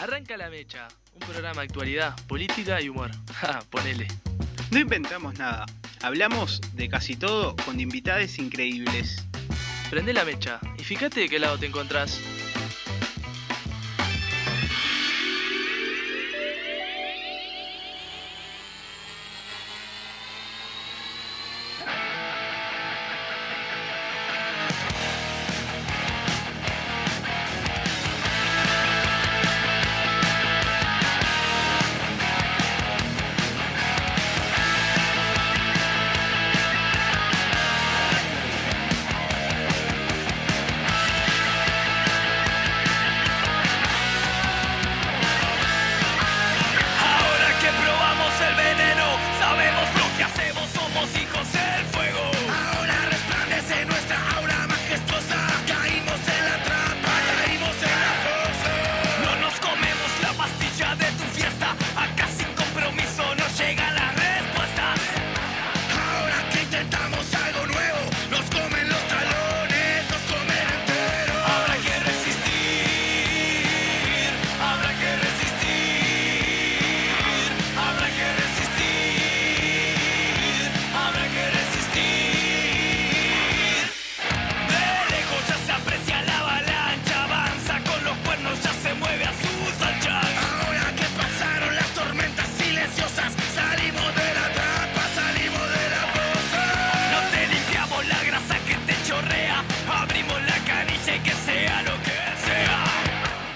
[0.00, 3.10] Arranca la mecha, un programa de actualidad, política y humor.
[3.34, 4.08] Ja, ponele.
[4.70, 5.66] No inventamos nada.
[6.00, 9.22] Hablamos de casi todo con invitades increíbles.
[9.90, 12.18] Prende la mecha y fíjate de qué lado te encontrás.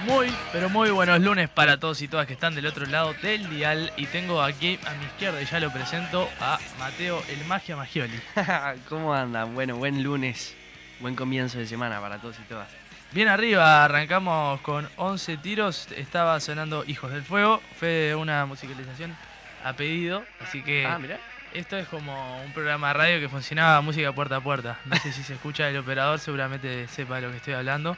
[0.06, 3.48] Muy, pero muy buenos lunes para todos y todas que están del otro lado del
[3.48, 3.92] dial.
[3.97, 8.20] Y tengo aquí a mi izquierda, y ya lo presento, a Mateo el Magia Magioli.
[8.88, 9.55] ¿Cómo andan?
[9.55, 10.55] Bueno, buen lunes,
[11.00, 12.69] buen comienzo de semana para todos y todas.
[13.12, 15.88] Bien arriba, arrancamos con 11 tiros.
[15.96, 17.62] Estaba sonando Hijos del Fuego.
[17.78, 19.16] Fue una musicalización
[19.64, 20.24] a pedido.
[20.41, 21.18] Así que Ah, mirá.
[21.55, 24.79] esto es como un programa de radio que funcionaba música puerta a puerta.
[24.84, 27.96] No sé si se escucha el operador, seguramente sepa de lo que estoy hablando.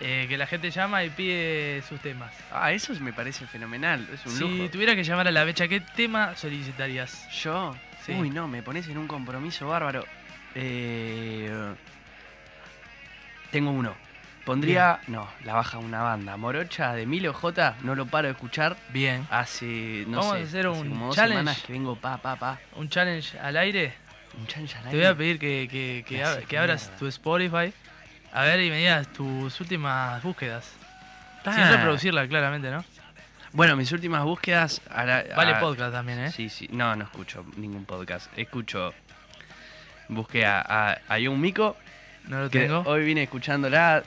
[0.00, 2.30] Eh, que la gente llama y pide sus temas.
[2.52, 4.70] Ah, eso me parece fenomenal, es un Si lujo.
[4.70, 7.26] tuviera que llamar a la fecha, ¿qué tema solicitarías?
[7.42, 7.74] Yo,
[8.04, 8.12] Sí.
[8.12, 10.04] uy, no, me pones en un compromiso bárbaro.
[10.54, 11.50] Eh,
[13.50, 13.94] tengo uno.
[14.44, 16.36] Pondría, no, la baja una banda.
[16.36, 18.76] Morocha de Milo J, no lo paro de escuchar.
[18.90, 19.26] Bien.
[19.30, 21.38] Hace, no Vamos sé, a hacer hace un como dos challenge.
[21.40, 22.60] semanas que vengo pa, pa, pa.
[22.76, 23.94] Un challenge al aire.
[24.38, 25.14] Un challenge al Te voy a aire.
[25.16, 27.72] pedir que, que, que, Me ab- hace que abras tu Spotify.
[28.36, 30.70] A ver y me digas tus últimas búsquedas.
[31.44, 31.70] Sin Ah.
[31.76, 32.84] reproducirla, claramente, ¿no?
[33.52, 34.82] Bueno, mis últimas búsquedas.
[34.90, 36.30] a la- Vale a- podcast también, ¿eh?
[36.32, 36.68] Sí, sí.
[36.70, 38.26] No, no escucho ningún podcast.
[38.36, 38.92] Escucho.
[40.08, 41.76] Busqué a, a, a Young Miko,
[42.24, 42.80] No lo que tengo.
[42.86, 44.02] hoy vine escuchándola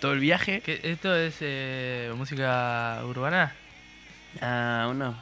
[0.00, 0.60] todo el viaje.
[0.60, 3.52] ¿Qué- ¿Esto es eh, música urbana?
[4.42, 5.16] Ah, uno.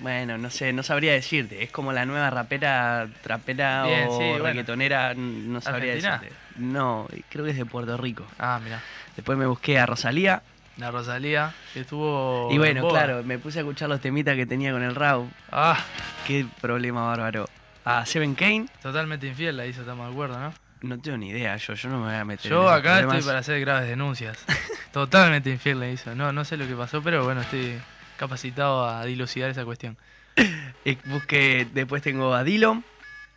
[0.00, 1.62] Bueno, no sé, no sabría decirte.
[1.62, 4.44] Es como la nueva rapera, trapera Bien, o sí, bueno.
[4.44, 6.18] reggaetonera, n- no sabría ¿Argentina?
[6.18, 6.36] decirte.
[6.56, 8.26] No, creo que es de Puerto Rico.
[8.38, 8.80] Ah, mira.
[9.16, 10.42] Después me busqué a Rosalía.
[10.78, 12.48] La Rosalía, que estuvo.
[12.50, 15.28] y bueno, claro, me puse a escuchar los temitas que tenía con el Raw.
[15.52, 15.78] Ah,
[16.26, 17.48] Qué problema bárbaro.
[17.84, 20.54] A Seven Kane, totalmente infiel la hizo, estamos de acuerdo, ¿no?
[20.82, 23.16] no tengo ni idea, yo, yo no me voy a meter Yo acá problemas.
[23.16, 24.38] estoy para hacer graves denuncias.
[24.92, 26.14] Totalmente infiel le hizo.
[26.14, 27.78] No, no sé lo que pasó, pero bueno, estoy
[28.20, 29.96] capacitado a dilucidar esa cuestión.
[30.84, 32.82] Eh, busqué, después tengo a Dillon,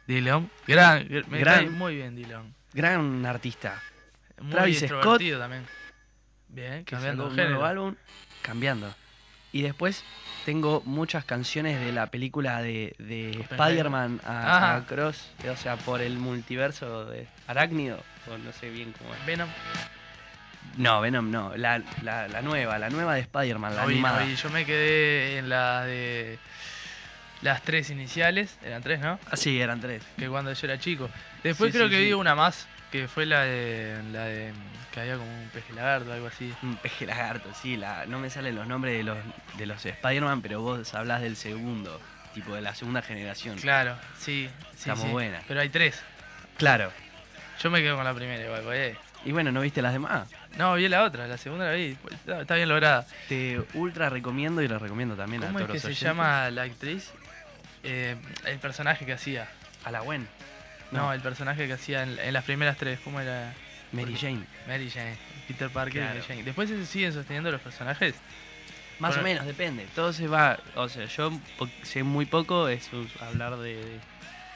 [0.08, 2.54] Dillon, gran, me Gran- muy bien Dillon.
[2.74, 3.82] gran artista.
[4.42, 5.22] Muy Travis Scott.
[5.38, 5.66] también.
[6.48, 7.96] Bien, que cambiando un nuevo álbum,
[8.42, 8.94] cambiando.
[9.52, 10.06] Y después
[10.46, 13.32] tengo muchas canciones de la película de, de.
[13.52, 18.02] Spider-Man a, a Cross, o sea, por el multiverso de Arácnido,
[18.32, 19.26] o no sé bien cómo es.
[19.26, 19.50] Venom.
[20.78, 24.08] No, Venom no, la, la, la nueva, la nueva de Spider-Man, la No vi, no
[24.08, 24.26] animada.
[24.26, 24.36] vi.
[24.36, 26.40] Yo me quedé en la de
[27.42, 29.20] las tres iniciales, eran tres, ¿no?
[29.30, 30.02] Ah, sí, eran tres.
[30.18, 31.10] Que cuando yo era chico.
[31.44, 32.06] Después Sí, creo sí, que sí.
[32.06, 34.52] vi una más, que fue la de, la de
[34.92, 36.54] que había como un peje lagarto, algo así.
[36.64, 39.18] Un peje lagarto, sí, la, no me salen los nombres de los,
[39.58, 42.00] de los Spider-Man, pero vos hablas del segundo,
[42.34, 43.58] tipo de la segunda generación.
[43.60, 45.42] Claro, sí, sí, Está muy buena.
[45.48, 46.02] Pero hay tres.
[46.58, 46.92] Claro.
[47.62, 50.30] Yo me quedo con la primera igual, porque- Y bueno, ¿no viste las demás?
[50.58, 51.98] No, vi la otra, la segunda la vi.
[52.28, 53.06] Está, bien lograda.
[53.30, 57.12] Te ultra recomiendo y lo recomiendo también a ¿Cómo es que se llama la actriz?
[57.84, 58.16] Eh,
[58.46, 59.48] el personaje que hacía.
[59.86, 60.28] A la Gwen.
[60.92, 61.14] No, No.
[61.14, 63.00] el personaje que hacía en, en las primeras tres.
[63.04, 63.54] ¿Cómo era?
[63.92, 64.44] Mary Jane.
[64.68, 65.18] Mary Jane.
[65.48, 66.06] Peter Parker y.
[66.06, 66.44] Mary Jane.
[66.44, 68.16] Después se siguen sosteniendo los personajes.
[69.00, 69.22] Más Bueno.
[69.22, 69.88] o menos, depende.
[69.96, 70.60] Todo se va.
[70.76, 71.32] O sea, yo
[71.82, 72.90] sé muy poco, es
[73.22, 74.00] hablar de, de-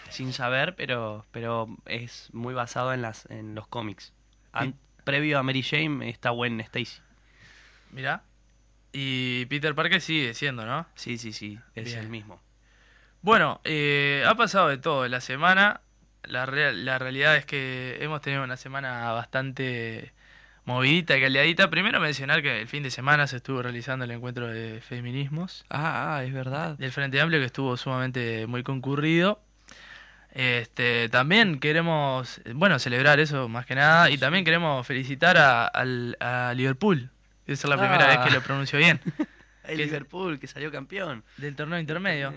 [0.10, 4.14] sin saber, pero, pero es muy basado en las en los cómics.
[4.54, 7.02] An- previo a Mary Jane está Gwen Stacy.
[7.92, 8.24] Mirá.
[8.92, 10.86] Y Peter Parker sigue siendo, ¿no?
[10.96, 12.00] Sí, sí, sí, es Bien.
[12.00, 12.42] el mismo.
[13.22, 15.82] Bueno, eh, ha pasado de todo en la semana.
[16.24, 20.14] La, real- la realidad es que hemos tenido una semana bastante
[20.66, 21.70] movidita y caldeadita.
[21.70, 26.18] Primero mencionar que el fin de semana se estuvo realizando el encuentro de feminismos Ah,
[26.18, 26.78] ah, es verdad.
[26.78, 29.42] del Frente Amplio que estuvo sumamente muy concurrido.
[30.40, 36.54] Este, también queremos, bueno, celebrar eso más que nada y también queremos felicitar a, a
[36.54, 37.10] Liverpool.
[37.48, 38.08] Esa es la primera Ah.
[38.10, 39.00] vez que lo pronuncio bien.
[39.64, 41.24] El Que- Liverpool que salió campeón.
[41.38, 42.34] Del torneo intermedio.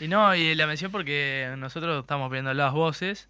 [0.00, 3.28] Y no, y la mención porque nosotros estamos viendo las voces,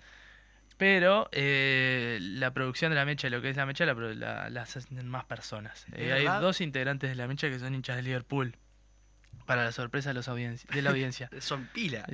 [0.79, 5.25] pero eh, la producción de la mecha, lo que es la mecha, la, hacen más
[5.27, 5.85] personas.
[5.89, 8.57] ¿De Eh, hay dos integrantes de la mecha que son hinchas de Liverpool,
[9.47, 11.31] para la sorpresa de, los de la audiencia.
[11.41, 12.05] Son pila.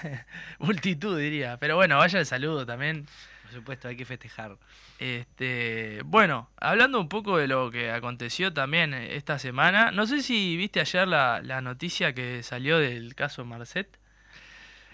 [0.58, 3.06] Multitud diría, pero bueno, vaya el saludo también.
[3.42, 4.58] Por supuesto, hay que festejar.
[4.98, 10.22] Este, bueno, hablando un poco de lo que aconteció también eh, esta semana, no sé
[10.22, 13.98] si viste ayer la, la noticia que salió del caso Marcet.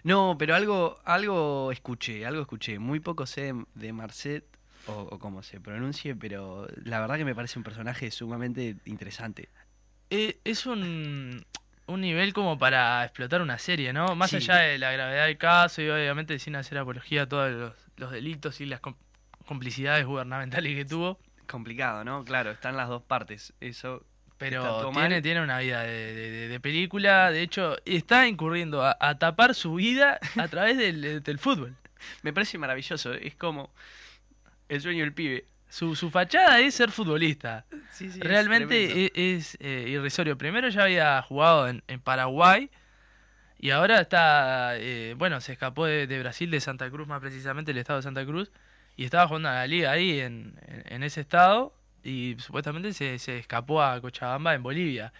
[0.04, 2.78] No, pero algo, algo escuché, algo escuché.
[2.78, 4.44] Muy poco sé de, de Marcet
[4.86, 9.48] o, o cómo se pronuncie, pero la verdad que me parece un personaje sumamente interesante.
[10.10, 11.44] Eh, es un,
[11.88, 14.14] un nivel como para explotar una serie, ¿no?
[14.14, 14.36] Más Sí.
[14.36, 18.10] allá de la gravedad del caso y obviamente sin hacer apología a todos los, los
[18.12, 18.94] delitos y las com-
[19.46, 22.24] complicidades gubernamentales que tuvo, Complicado, ¿no?
[22.24, 23.54] Claro, están las dos partes.
[23.60, 24.04] Eso
[24.36, 28.96] pero tiene, tiene una vida de, de- de- de película, de hecho está incurriendo a,
[29.00, 31.74] a tapar su vida a través del, del fútbol.
[32.22, 33.14] me parece maravilloso.
[33.14, 33.70] Es como
[34.68, 35.46] el sueño del pibe.
[35.68, 37.64] Su, su fachada es ser futbolista.
[37.92, 40.38] Sí, sí, Realmente es, es, eh, irrisorio.
[40.38, 42.70] Primero ya había jugado en, en Paraguay
[43.58, 47.72] y ahora está, eh, bueno, se escapó de, de Brasil, de Santa Cruz más precisamente,
[47.72, 48.50] el estado de Santa Cruz,
[48.96, 51.74] y estaba jugando a la liga ahí en, en- en ese estado
[52.04, 55.12] y supuestamente se, se escapó a Cochabamba en Bolivia.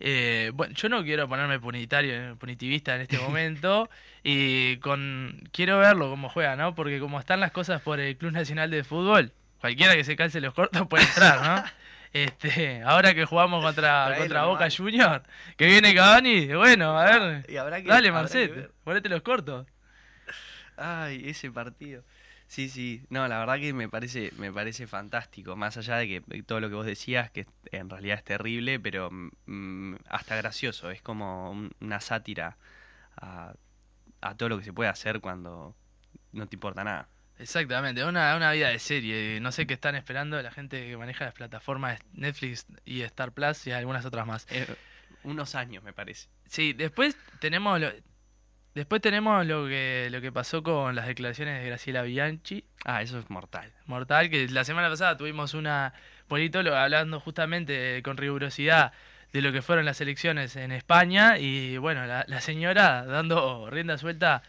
[0.00, 3.88] Eh, bueno, yo no quiero ponerme punitario, punitivista en este momento
[4.22, 6.74] y con quiero verlo cómo juega, ¿no?
[6.74, 10.40] Porque como están las cosas por el Club Nacional de Fútbol, cualquiera que se calce
[10.40, 11.64] los cortos puede entrar, ¿no?
[12.10, 14.44] Este, ahora que jugamos contra, contra.
[14.44, 15.22] Boca Junior,
[15.58, 19.66] que viene Cavani, bueno, a ver, Y habrá que- dale Marcet, ponete los cortos.
[20.76, 22.02] Ay, ese partido.
[22.46, 23.02] Sí, sí.
[23.10, 25.54] No, la verdad que me parece, me parece fantástico.
[25.54, 29.10] Más allá de que todo lo que vos decías, que en realidad es terrible, pero
[29.10, 30.90] mm, hasta gracioso.
[30.90, 32.56] Es como un- una sátira
[33.20, 33.52] a,
[34.22, 35.74] a todo lo que se puede hacer cuando
[36.32, 37.08] no te importa nada.
[37.38, 39.38] Exactamente, una, una vida de serie.
[39.40, 43.66] No sé qué están esperando la gente que maneja las plataformas Netflix y Star Plus
[43.66, 44.46] y algunas otras más.
[44.50, 44.66] Eh,
[45.22, 46.28] unos años, me parece.
[46.46, 47.92] Sí, después tenemos lo,
[48.74, 53.18] después tenemos lo que lo que pasó con las declaraciones de Graciela Bianchi, Ah, eso
[53.18, 53.72] es mortal.
[53.86, 55.92] mortal, que la semana pasada tuvimos una
[56.26, 58.92] politóloga hablando justamente con rigurosidad
[59.32, 63.98] de lo que fueron las elecciones en España y bueno, la, la señora dando rienda
[63.98, 64.42] suelta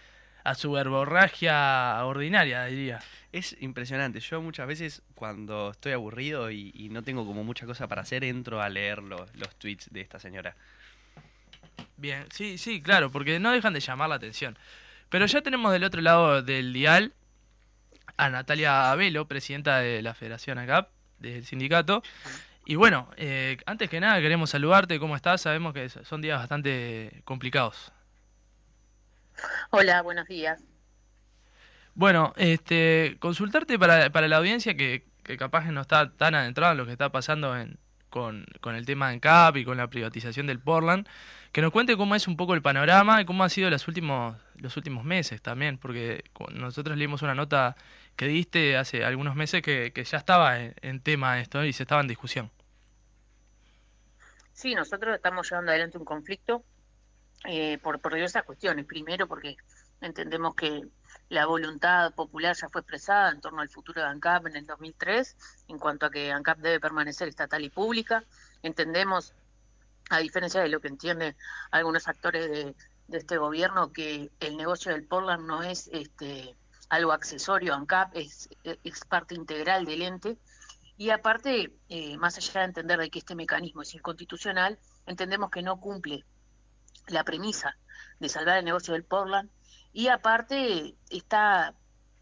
[0.44, 3.00] a su verborragia ordinaria, diría.
[3.31, 4.19] Es impresionante.
[4.19, 8.24] Yo muchas veces cuando estoy aburrido y, y no tengo como mucha cosa para hacer,
[8.24, 10.56] entro a leer los, los tweets de esta señora.
[11.97, 14.57] Bien, sí, sí, claro, porque no dejan de llamar la atención.
[15.09, 17.13] Pero ya tenemos del otro lado del dial
[18.18, 20.89] a Natalia Abelo, presidenta de la Federación ACAP,
[21.19, 22.03] del sindicato.
[22.65, 25.42] Y bueno, eh, antes que nada queremos saludarte, ¿cómo estás?
[25.42, 27.92] Sabemos que son días bastante complicados.
[29.72, 30.64] Hola, buenos días.
[31.96, 36.78] Bueno, este, consultarte para, para la audiencia que, que capaz no está tan adentrada en
[36.78, 37.78] lo que está pasando en,
[38.10, 41.08] con, con el tema de ANCAP y con la privatización del Portland,
[41.52, 44.36] que nos cuente cómo es un poco el panorama y cómo ha sido los últimos,
[44.56, 47.76] los últimos meses también, porque nosotros leímos una nota
[48.16, 51.84] que diste hace algunos meses que, que ya estaba en, en tema esto y se
[51.84, 52.52] estaba en discusión.
[54.54, 56.64] Sí, nosotros estamos llevando adelante un conflicto
[57.46, 58.86] eh, por, diversas cuestiones.
[58.86, 59.58] Primero, porque
[60.02, 60.88] entendemos que
[61.30, 65.38] la voluntad popular ya fue expresada en torno al futuro de ANCAP en el 2003,
[65.69, 68.24] en cuanto a que ANCAP debe permanecer estatal y pública.
[68.62, 69.34] Entendemos,
[70.10, 71.36] a diferencia de lo que entienden
[71.72, 72.76] algunos actores de,
[73.18, 76.56] este gobierno, que el negocio del Portland no es este,
[76.90, 80.38] algo accesorio a ANCAP, es, es parte integral del ente.
[80.98, 85.62] Y aparte, eh, más allá de entender de que este mecanismo es inconstitucional, entendemos que
[85.62, 86.26] no cumple
[87.11, 87.78] la premisa
[88.19, 89.49] de salvar el negocio del Portland
[89.92, 91.73] y aparte está,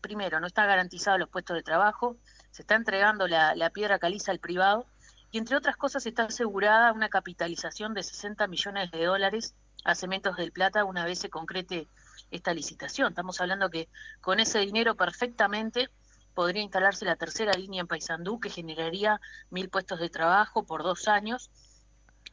[0.01, 2.17] primero, no está garantizado los puestos de trabajo,
[2.51, 4.85] se está entregando la, la piedra caliza al privado
[5.31, 10.37] y entre otras cosas está asegurada una capitalización de 60 millones de dólares a Cementos
[10.37, 11.87] del Plata una vez se concrete
[12.31, 13.09] esta licitación.
[13.09, 13.89] Estamos hablando que
[14.21, 15.89] con ese dinero perfectamente
[16.33, 21.07] podría instalarse la tercera línea en Paysandú, que generaría mil puestos de trabajo por dos
[21.07, 21.49] años.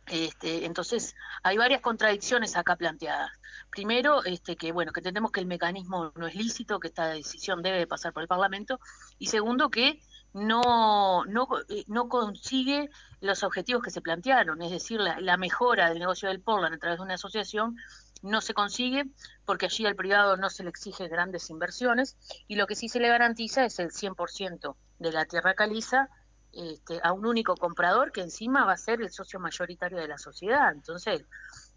[0.07, 3.31] Este, entonces, hay varias contradicciones acá planteadas.
[3.71, 7.63] Primero, este, que bueno, que entendemos que el mecanismo no es lícito, que esta decisión
[7.63, 8.81] debe pasar por el Parlamento,
[9.19, 10.01] y segundo, que
[10.35, 15.89] no, no, eh, no consigue los objetivos que se plantearon, es decir, la, la mejora
[15.89, 17.77] del negocio del Portland a través de una asociación
[18.25, 19.05] no se consigue
[19.45, 22.17] porque allí al privado no se le exige grandes inversiones.
[22.49, 26.09] Y lo que sí se le garantiza es el 100% de la tierra caliza
[26.57, 30.19] este, a un único comprador que encima va a ser el socio mayoritario de la
[30.19, 30.73] sociedad.
[30.73, 31.25] Entonces,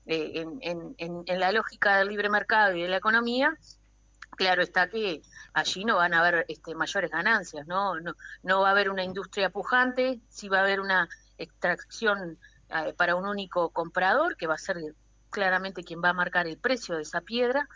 [0.05, 3.57] eh, en, en, la lógica del libre mercado y de la economía,
[4.31, 5.22] claro está que
[5.53, 8.00] allí no van a haber este, mayores ganancias, ¿no?
[8.00, 8.13] ¿no?
[8.43, 12.38] No va a haber una industria pujante, sí va a haber una extracción
[12.69, 14.77] eh, para un único comprador que va a ser
[15.29, 17.67] claramente quien va a marcar el precio de esa piedra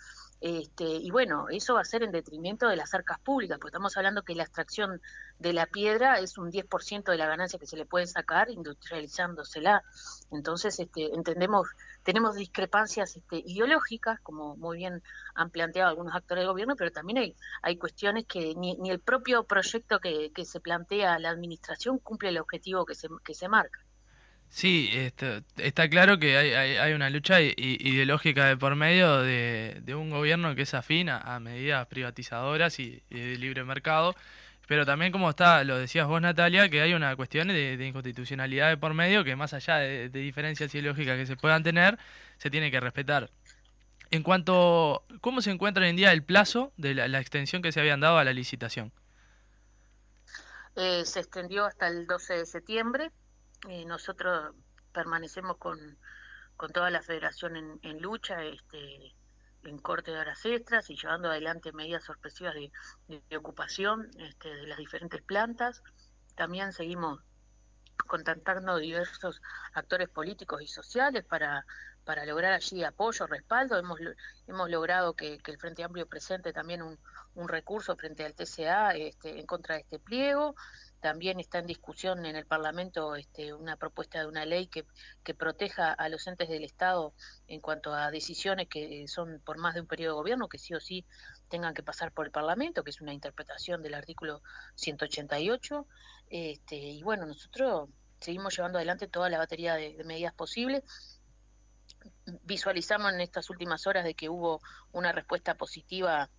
[0.42, 3.96] este, y bueno, eso va a ser en detrimento de las arcas públicas, porque estamos
[3.96, 5.00] hablando que la extracción
[5.38, 9.84] de la piedra es un 10% de la ganancia que se le puede sacar industrializándosela.
[10.32, 11.70] Entonces, este, entendemos,
[12.02, 15.04] tenemos discrepancias este, ideológicas, como muy bien
[15.36, 19.00] han planteado algunos actores del gobierno, pero también hay, hay cuestiones que ni, ni el
[19.00, 23.48] propio proyecto que, que se plantea la administración cumple el objetivo que se, que se
[23.48, 23.80] marca.
[24.52, 30.10] Sí, este, está claro que hay, hay, una lucha ideológica de por medio de, un
[30.10, 34.14] gobierno que es afín a, medidas privatizadoras y, de libre mercado,
[34.68, 38.78] pero también como está, lo decías vos Natalia, que hay una cuestión de, inconstitucionalidad de
[38.78, 41.98] por medio que más allá de, diferencias ideológicas que se puedan tener,
[42.38, 43.32] se tiene que respetar.
[44.12, 47.80] En cuanto, ¿cómo se encuentra hoy en día el plazo de la, extensión que se
[47.80, 48.92] habían dado a la licitación?
[50.76, 53.12] Eh, se extendió hasta el 12 de septiembre
[53.70, 54.56] eh, nosotros
[54.92, 55.98] permanecemos con,
[56.58, 59.16] con toda la federación en, lucha, este,
[59.64, 64.78] en corte de horas extras y llevando adelante medidas sorpresivas de, ocupación este, de las
[64.78, 65.84] diferentes plantas.
[66.36, 67.20] También seguimos
[68.08, 69.42] contactando diversos
[69.74, 71.66] actores políticos y sociales para,
[72.04, 73.78] para lograr allí apoyo, respaldo.
[73.78, 74.00] Hemos,
[74.48, 76.98] hemos logrado que, que el Frente Amplio presente también un,
[77.36, 80.56] un recurso frente al TCA este, en contra de este pliego.
[81.02, 84.86] También está en discusión en el Parlamento este, una propuesta de una ley que,
[85.34, 87.14] proteja a los entes del Estado
[87.48, 90.74] en cuanto a decisiones que son por más de un periodo de gobierno, que sí
[90.74, 91.06] o sí
[91.50, 94.42] tengan que pasar por el Parlamento, que es una interpretación del artículo
[94.76, 95.88] 188.
[96.30, 97.90] Este, y bueno, nosotros
[98.20, 100.84] seguimos llevando adelante toda la batería de, de medidas posibles
[102.44, 106.30] visualizamos en estas últimas horas de que hubo una respuesta positiva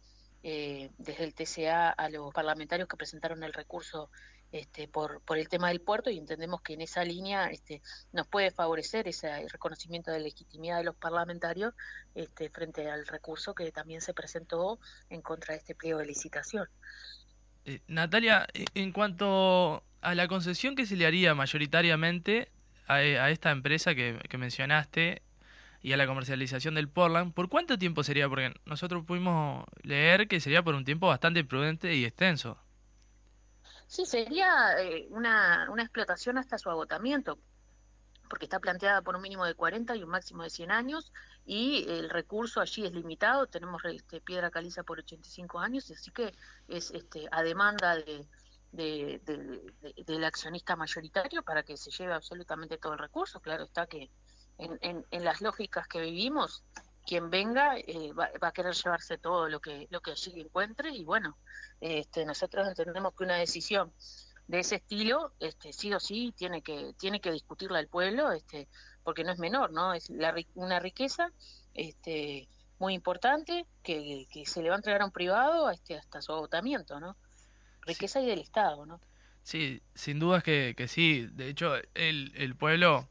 [0.43, 4.11] eh, desde el TCA a los parlamentarios que presentaron el recurso
[4.53, 7.81] este, por, por el tema del puerto y entendemos que en esa línea este,
[8.13, 11.75] nos puede favorecer ese reconocimiento de legitimidad de los parlamentarios
[12.15, 14.79] este, frente al recurso que también se presentó
[15.09, 16.69] en contra de este pliego de licitación.
[17.65, 22.51] Eh, Natalia, e, en cuanto a la concesión que se le haría mayoritariamente
[22.87, 25.23] a, a esta empresa que mencionaste
[25.81, 28.29] y a la comercialización del Portland, ¿por cuánto tiempo sería?
[28.29, 32.59] Porque nosotros pudimos leer que sería por un tiempo bastante prudente y extenso.
[33.93, 37.39] Sí, sería eh, una, una explotación hasta su agotamiento,
[38.31, 41.13] porque está planteada por un mínimo de 40 y un máximo de 100 años,
[41.45, 46.33] y el recurso allí es limitado, tenemos este, piedra caliza por 85 años, así que
[46.69, 48.27] es este, a demanda de,
[48.73, 49.21] de,
[50.07, 53.41] del accionista mayoritario para que se lleve absolutamente todo el recurso.
[53.41, 54.09] Claro está que
[54.57, 56.65] en las lógicas que vivimos,
[57.07, 61.05] quien venga eh, va, a querer llevarse todo lo que lo que allí encuentre y
[61.05, 61.37] bueno
[61.81, 63.93] este, nosotros entendemos que una decisión
[64.47, 68.69] de ese estilo este, sí o sí tiene que tiene que discutirla el pueblo este
[69.03, 71.33] porque no es menor no es la, una riqueza
[71.75, 76.23] este muy importante que, que, se le va a entregar a un privado este hasta
[76.23, 77.17] su agotamiento no
[77.83, 79.01] riqueza y del estado no
[79.43, 81.29] sí sin dudas que, que sí.
[81.33, 83.09] De hecho el, el pueblo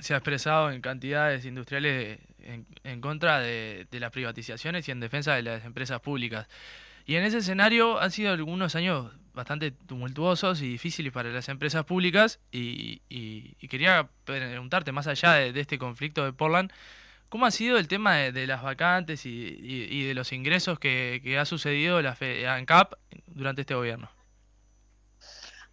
[0.00, 5.34] se ha expresado en cantidades industriales en, en contra de, las privatizaciones y en defensa
[5.34, 6.48] de las empresas públicas.
[7.04, 11.84] Y en ese escenario han sido algunos años bastante tumultuosos y difíciles para las empresas
[11.84, 13.00] públicas y,
[13.68, 16.70] quería preguntarte, más allá de, este conflicto de Portland,
[17.28, 21.44] ¿cómo ha sido el tema de, las vacantes y, de los ingresos que, que ha
[21.44, 22.16] sucedido la
[22.48, 22.94] ANCAP
[23.26, 24.10] durante este gobierno?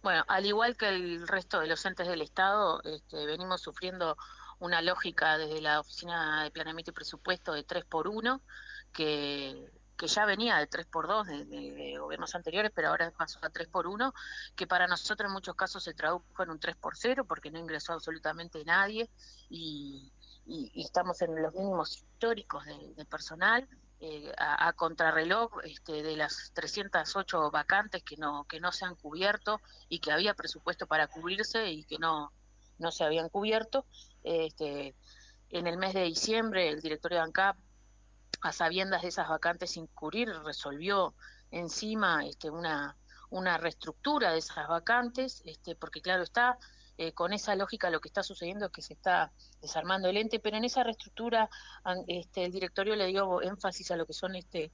[0.02, 4.16] Bueno, al igual que el resto de los entes del Estado, este, venimos sufriendo
[4.58, 8.40] una lógica desde la Oficina de Planeamiento y Presupuesto de 3 por 1
[8.92, 13.68] que, ya venía de 3 por 2 de, gobiernos anteriores, pero ahora pasó a 3
[13.68, 14.14] por 1
[14.56, 17.58] que para nosotros en muchos casos se tradujo en un 3 por 0 porque no
[17.58, 19.10] ingresó absolutamente nadie
[19.50, 20.10] y,
[20.46, 23.68] y, estamos en los mínimos históricos de personal
[24.00, 29.60] eh, a, contrarreloj este, de las 308 vacantes que no que no se han cubierto
[29.90, 32.32] y que había presupuesto para cubrirse y que no
[32.78, 33.84] no se habían cubierto.
[34.24, 34.94] Este,
[35.50, 37.56] en el mes de diciembre, el directorio de ANCAP,
[38.40, 41.14] a sabiendas de esas vacantes sin cubrir, resolvió
[41.50, 42.96] encima este, una,
[43.28, 46.58] una reestructura de esas vacantes, este, porque claro está,
[47.00, 50.38] eh, con esa lógica lo que está sucediendo es que se está desarmando el ente,
[50.38, 51.48] pero en esa reestructura
[52.06, 54.70] este, el directorio le dio énfasis a lo que son este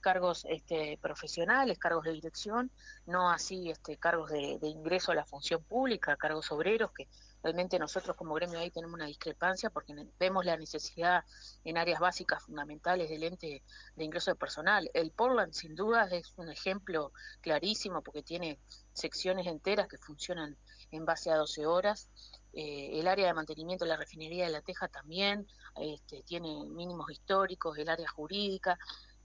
[0.00, 2.72] cargos este, profesionales, cargos de dirección,
[3.06, 7.06] no así este, cargos de, ingreso a la función pública, cargos obreros, que
[7.42, 11.24] realmente nosotros como gremio ahí tenemos una discrepancia porque vemos la necesidad
[11.64, 13.62] en áreas básicas fundamentales del ente
[13.94, 14.90] de ingreso de personal.
[14.94, 18.58] El Portland sin duda es un ejemplo clarísimo porque tiene
[18.92, 20.56] secciones enteras que funcionan
[20.90, 22.08] en base a 12 horas.
[22.52, 27.10] Eh, el área de mantenimiento de la refinería de La Teja también este, tiene mínimos
[27.10, 28.78] históricos, el área jurídica.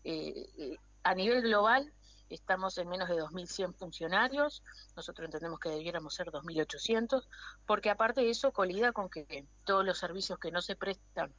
[0.04, 1.92] Eh, eh, a nivel global
[2.36, 4.64] estamos en menos de 2.100 funcionarios,
[4.96, 7.28] nosotros entendemos que debiéramos ser 2.800,
[7.66, 11.34] porque aparte de eso colida con que todos los servicios que no se prestan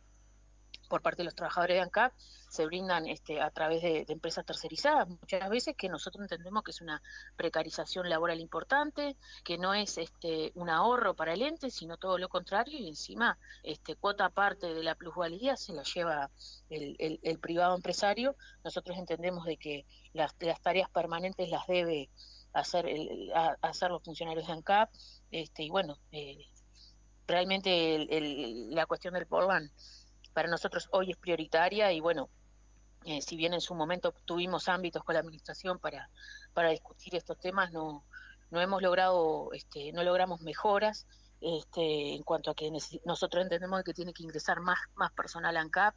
[0.95, 2.13] por parte de los trabajadores de ANCAP
[2.49, 6.81] se brindan este, a través de, empresas tercerizadas, muchas veces que nosotros entendemos que es
[6.81, 7.03] una
[7.35, 12.29] precarización laboral importante, que no es este, un ahorro para el ente, sino todo lo
[12.29, 16.31] contrario, y encima este, cuota parte de la plusvalía se la lleva
[16.71, 18.37] el, privado empresario.
[18.63, 20.33] Nosotros entendemos de que las,
[20.63, 22.09] tareas permanentes las debe
[22.53, 22.87] hacer,
[23.63, 24.91] hacer los funcionarios de ANCAP,
[25.33, 26.39] este, y bueno, eh,
[27.27, 28.07] realmente
[28.71, 29.73] la cuestión del Portland
[30.35, 32.29] para nosotros hoy es prioritaria y bueno,
[33.05, 36.11] eh, si bien en su momento tuvimos ámbitos con la administración para,
[36.53, 38.05] para discutir estos temas, no,
[38.51, 41.07] no hemos logrado, este, no logramos mejoras
[41.41, 42.71] este, en cuanto a que
[43.05, 45.95] nosotros entendemos que tiene que ingresar más, más personal a ANCAP,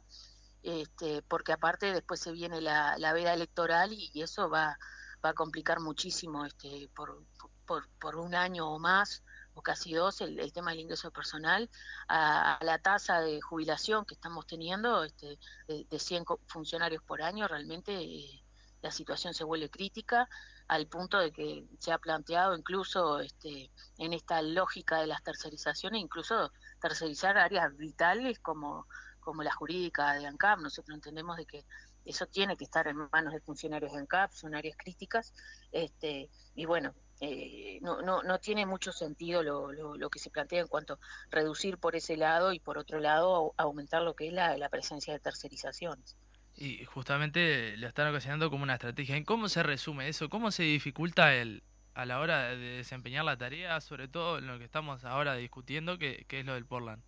[0.62, 4.78] este, porque aparte después se viene la, la veda electoral y, eso va,
[5.24, 7.24] va a complicar muchísimo este, por,
[7.66, 9.22] por, por un año o más
[9.62, 11.70] casi dos, el, tema del ingreso personal,
[12.08, 17.48] a, la tasa de jubilación que estamos teniendo este, de, de 100 funcionarios por año,
[17.48, 18.42] realmente eh,
[18.82, 20.28] la situación se vuelve crítica
[20.68, 26.00] al punto de que se ha planteado incluso este, en esta lógica de las tercerizaciones,
[26.00, 28.86] incluso tercerizar áreas vitales como,
[29.20, 30.60] como la jurídica de ANCAP.
[30.60, 31.64] Nosotros entendemos de que
[32.04, 35.32] eso tiene que estar en manos de funcionarios de ANCAP, son áreas críticas,
[35.72, 40.60] este, y bueno, eh, no, no, no tiene mucho sentido lo, lo, que se plantea
[40.60, 40.98] en cuanto a
[41.30, 45.12] reducir por ese lado y por otro lado aumentar lo que es la, la presencia
[45.12, 46.16] de tercerizaciones.
[46.54, 49.16] Y justamente lo están ocasionando como una estrategia.
[49.16, 50.28] ¿En cómo se resume eso?
[50.28, 51.62] ¿Cómo se dificulta el,
[51.94, 55.98] a la hora de desempeñar la tarea, sobre todo en lo que estamos ahora discutiendo,
[55.98, 57.02] que, que es lo del Portland?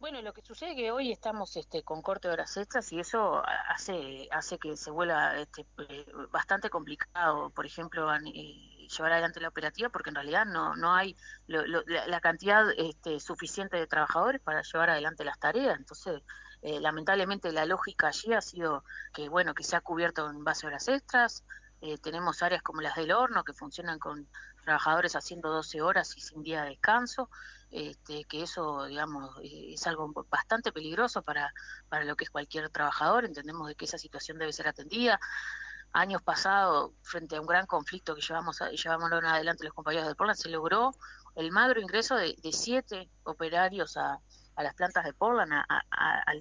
[0.00, 3.00] Bueno, lo que sucede es que hoy estamos este, con corte de horas extras y
[3.00, 9.48] eso hace que se vuelva este, eh, bastante complicado, por ejemplo, eh, llevar adelante la
[9.48, 11.16] operativa, porque en realidad no no hay
[11.48, 15.76] la, cantidad este, suficiente de trabajadores para llevar adelante las tareas.
[15.76, 16.22] Entonces,
[16.62, 20.66] eh, lamentablemente la lógica allí ha sido que bueno que se ha cubierto en base
[20.66, 21.44] a horas extras.
[22.02, 24.28] tenemos áreas como las del horno que funcionan con
[24.64, 27.28] trabajadores haciendo 12 horas y sin día de descanso
[27.70, 31.52] este, que eso, digamos, eh, es algo bastante peligroso para,
[31.88, 33.24] para lo que es cualquier trabajador.
[33.24, 35.20] Entendemos de que esa situación debe ser atendida.
[35.92, 40.38] Años pasados, frente a un gran conflicto que llevamos, llevamos adelante los compañeros de Portland,
[40.38, 40.94] se logró
[41.34, 44.18] el magro ingreso de, siete operarios a,
[44.56, 45.64] a, las plantas de Portland, a,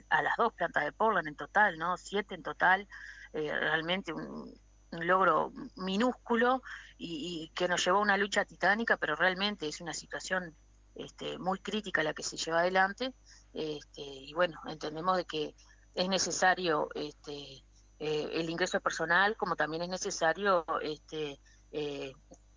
[0.10, 1.98] a, las dos plantas de Portland en total, ¿no?
[1.98, 2.88] Siete en total,
[3.34, 4.54] eh, realmente un,
[4.92, 6.62] un logro minúsculo
[6.98, 10.56] y, y, que nos llevó a una lucha titánica, pero realmente es una situación
[10.98, 13.14] este, muy crítica la que se lleva adelante
[13.54, 15.56] este, y bueno, entendemos de que
[15.96, 17.64] es necesario este,
[18.00, 21.40] eh, el ingreso personal como también es necesario este,
[21.72, 22.14] eh,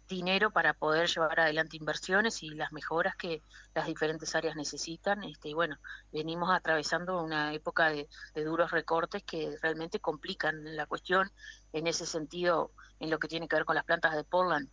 [0.08, 3.42] dinero para poder llevar adelante inversiones y las mejoras que
[3.74, 5.22] las diferentes áreas necesitan.
[5.22, 5.76] Este, y bueno,
[6.12, 11.30] venimos atravesando una época de, de, duros recortes que realmente complican la cuestión
[11.72, 14.68] en ese sentido, en lo que tiene que ver con las plantas de Portland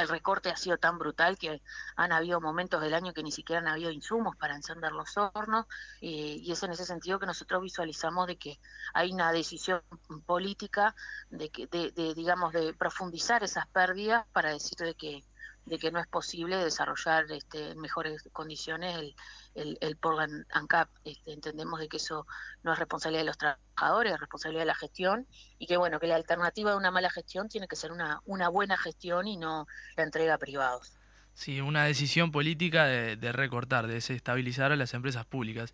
[0.00, 1.62] el recorte ha sido tan brutal que
[1.96, 5.66] han habido momentos del año que ni siquiera han habido insumos para encender los hornos
[6.00, 8.58] y es en ese sentido que nosotros visualizamos de que
[8.94, 9.82] hay una decisión
[10.26, 10.94] política
[11.30, 15.24] de que de, digamos de profundizar esas pérdidas para decir de que
[15.70, 19.14] de que no es posible desarrollar este, en mejores condiciones el,
[19.54, 20.88] el, el Portland ANCAP.
[21.04, 22.26] Este, entendemos de que eso
[22.64, 25.26] no es responsabilidad de los trabajadores, es responsabilidad de la gestión
[25.58, 28.48] y que bueno, que la alternativa de una mala gestión tiene que ser una, una
[28.48, 30.92] buena gestión y no la entrega a privados.
[31.34, 35.72] Sí, una decisión política de, recortar, de desestabilizar a las empresas públicas.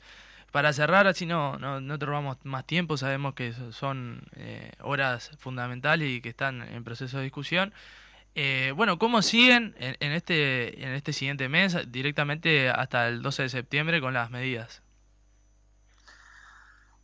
[0.53, 5.31] Para cerrar, así no, no, no te robamos más tiempo, sabemos que son eh, horas
[5.39, 7.73] fundamentales y que están en proceso de discusión.
[8.39, 13.45] Eh, bueno, ¿cómo siguen en, en este, en este siguiente mes, directamente hasta el 12
[13.45, 14.83] de septiembre con las medidas?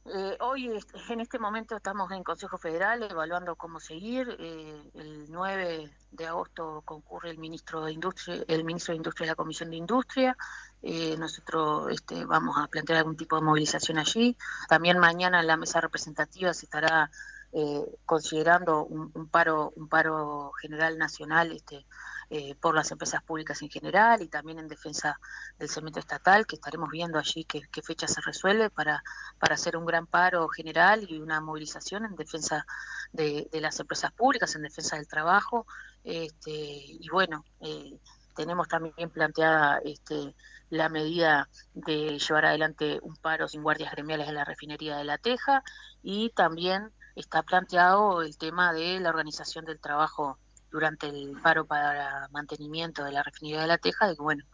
[0.04, 0.68] Eh, hoy,
[1.08, 4.36] en este momento, estamos en Consejo Federal evaluando cómo seguir.
[4.38, 9.30] Eh, el 9 de agosto concurre el ministro de Industria, el ministro de Industria de
[9.30, 10.36] la Comisión de Industria.
[10.82, 14.36] Eh, nosotros este, vamos a plantear algún tipo de movilización allí.
[14.68, 17.10] También mañana en la mesa representativa se estará
[17.52, 21.86] eh, considerando un, un paro, un paro general nacional, este,
[22.30, 25.18] eh, por las empresas públicas en general y también en defensa
[25.58, 29.02] del cemento estatal, que estaremos viendo allí qué, qué fecha se resuelve para
[29.38, 32.64] para hacer un gran paro general y una movilización en defensa
[33.12, 35.66] de, de las empresas públicas, en defensa del trabajo.
[36.04, 37.98] Este, y bueno, eh,
[38.36, 40.36] tenemos también planteada este,
[40.70, 45.18] la medida de llevar adelante un paro sin guardias gremiales en la refinería de La
[45.18, 45.64] Teja
[46.04, 50.38] y también está planteado el tema de la organización del trabajo
[50.70, 54.44] durante el paro para mantenimiento de la refinería de La Teja, de que bueno,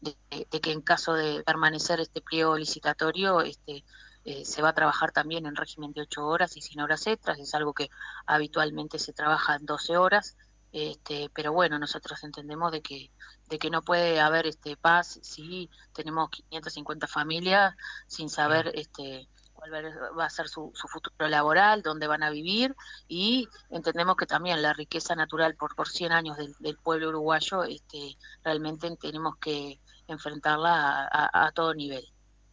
[0.00, 3.84] de, de que en caso de permanecer este pliego licitatorio, este,
[4.24, 7.38] eh, se va a trabajar también en régimen de 8 horas y sin horas extras,
[7.38, 7.90] es algo que
[8.24, 10.36] habitualmente se trabaja en 12 horas,
[10.72, 13.10] este, pero bueno, nosotros entendemos de que
[13.48, 17.74] de que no puede haber este paz si tenemos 550 familias
[18.06, 19.28] sin saber este
[19.70, 22.74] va a ser su, su futuro laboral, dónde van a vivir
[23.08, 28.16] y entendemos que también la riqueza natural por, por 100 años del, pueblo uruguayo este,
[28.44, 32.04] realmente tenemos que enfrentarla a, todo nivel.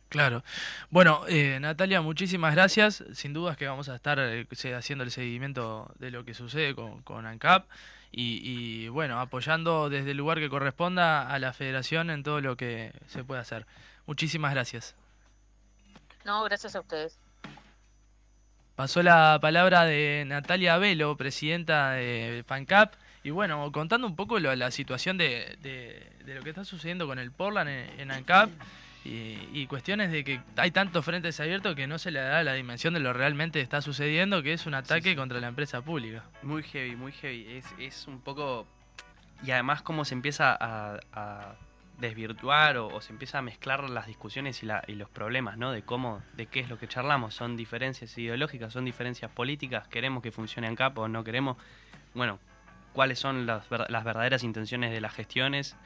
[0.09, 0.43] Claro.
[0.89, 3.03] Bueno, eh, Natalia, muchísimas gracias.
[3.13, 7.01] Sin dudas que vamos a estar eh, haciendo el seguimiento de lo que sucede con,
[7.01, 7.69] con ANCAP
[8.11, 12.57] y, y, bueno, apoyando desde el lugar que corresponda a la federación en todo lo
[12.57, 13.65] que se pueda hacer.
[14.05, 14.95] Muchísimas gracias.
[16.25, 17.17] No, gracias a ustedes.
[18.75, 24.55] Pasó la palabra de Natalia Velo, presidenta de FANCAP, y bueno, contando un poco lo-
[24.55, 28.49] la situación de, de- de lo que está sucediendo con el Portland en, en ANCAP
[29.03, 32.53] y, y cuestiones de que hay tantos frentes abiertos que no se le da la
[32.53, 35.15] dimensión de lo realmente está sucediendo, que es un ataque sí.
[35.15, 36.23] contra la empresa pública.
[36.43, 37.57] Muy heavy, muy heavy.
[37.57, 38.65] Es, es un poco...
[39.43, 41.55] Y además cómo se empieza a, a
[42.01, 45.71] desvirtuar o, se empieza a mezclar las discusiones y, la- y los problemas, ¿no?
[45.71, 47.33] De cómo, de qué es lo que charlamos.
[47.33, 49.87] Son diferencias ideológicas, son diferencias políticas.
[49.87, 51.57] ¿Queremos que funcione en capo o no queremos?
[52.13, 52.39] Bueno,
[52.93, 55.77] ¿cuáles son las, ver- las verdaderas intenciones de las gestiones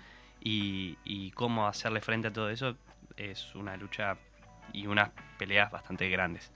[0.42, 2.76] y, cómo hacerle frente a todo eso?
[3.18, 4.18] Es una lucha
[4.74, 6.52] y unas peleas bastante grandes.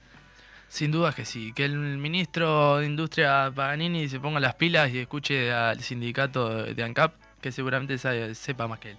[0.67, 4.99] Sin dudas que sí, que el ministro de Industria Paganini se ponga las pilas y
[4.99, 7.97] escuche al sindicato de ANCAP, que seguramente
[8.35, 8.97] sepa más que él.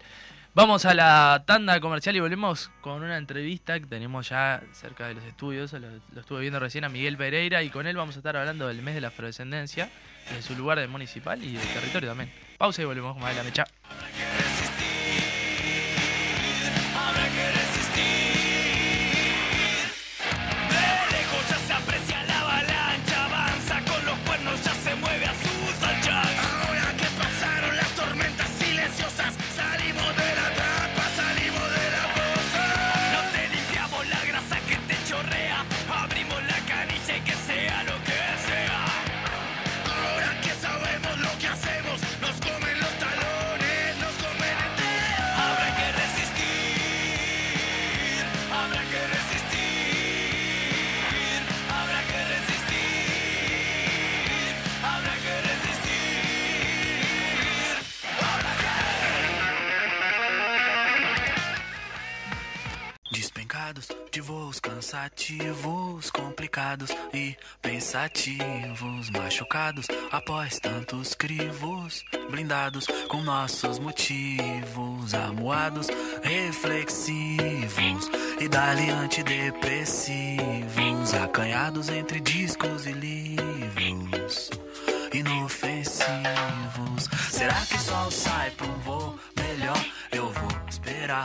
[0.53, 5.15] Vamos a la tanda comercial y volvemos con una entrevista que tenemos ya cerca de
[5.15, 8.37] los estudios, lo, estuve viendo recién a Miguel Pereira y con él vamos a estar
[8.37, 9.89] hablando del mes de la afrodescendencia,
[10.35, 12.33] de su lugar de municipal y del territorio también.
[12.59, 13.65] Pausa y volvemos con más de la mecha.
[64.23, 75.89] Voos cansativos, complicados e pensativos, machucados após tantos crivos, blindados com nossos motivos, amuados,
[76.23, 84.51] reflexivos e dali antidepressivos, acanhados entre discos e livros
[85.13, 87.09] inofensivos.
[87.31, 89.83] Será que o sol sai pra um voo melhor?
[90.13, 91.25] Eu vou esperar,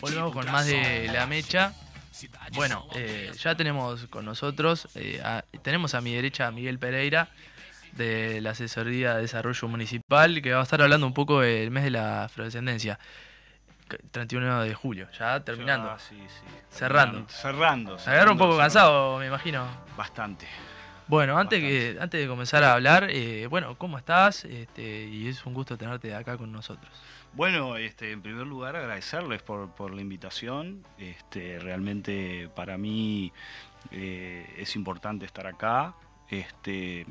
[0.00, 1.72] Volvemos con más de la mecha.
[2.54, 7.28] Bueno, eh, ya tenemos con nosotros, eh, a- tenemos a mi derecha a Miguel Pereira
[7.92, 11.84] de la Asesoría de Desarrollo Municipal, que va a estar hablando un poco del mes
[11.84, 12.98] de la afrodescendencia.
[13.90, 15.90] C- 31 de julio, ya terminando.
[15.90, 16.54] Ah, sí, sí.
[16.70, 17.26] Cerrando.
[17.28, 17.98] Cerrando.
[17.98, 18.62] Se agarra un poco cerrando.
[18.62, 19.66] cansado, me imagino.
[19.96, 20.46] Bastante.
[21.08, 24.44] Bueno, antes, que, antes de comenzar a hablar, eh, bueno, ¿cómo estás?
[24.44, 26.90] Este, y es un gusto tenerte acá con nosotros.
[27.34, 30.84] Bueno, este, en primer lugar agradecerles por, por la invitación.
[30.98, 33.32] Este, realmente para mí
[33.90, 35.94] eh, es importante estar acá.
[36.28, 37.06] Este,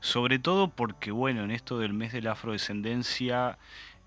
[0.00, 3.58] sobre todo porque, bueno, en esto del mes de la afrodescendencia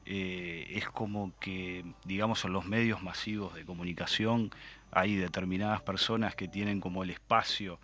[0.08, 4.49] eh, es como que, digamos, en los medios masivos de comunicación
[4.91, 7.79] hay determinadas personas que tienen como el espacio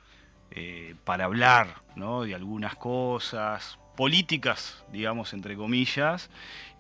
[0.50, 2.24] eh, para hablar ¿no?
[2.24, 6.30] de algunas cosas políticas, digamos, entre comillas,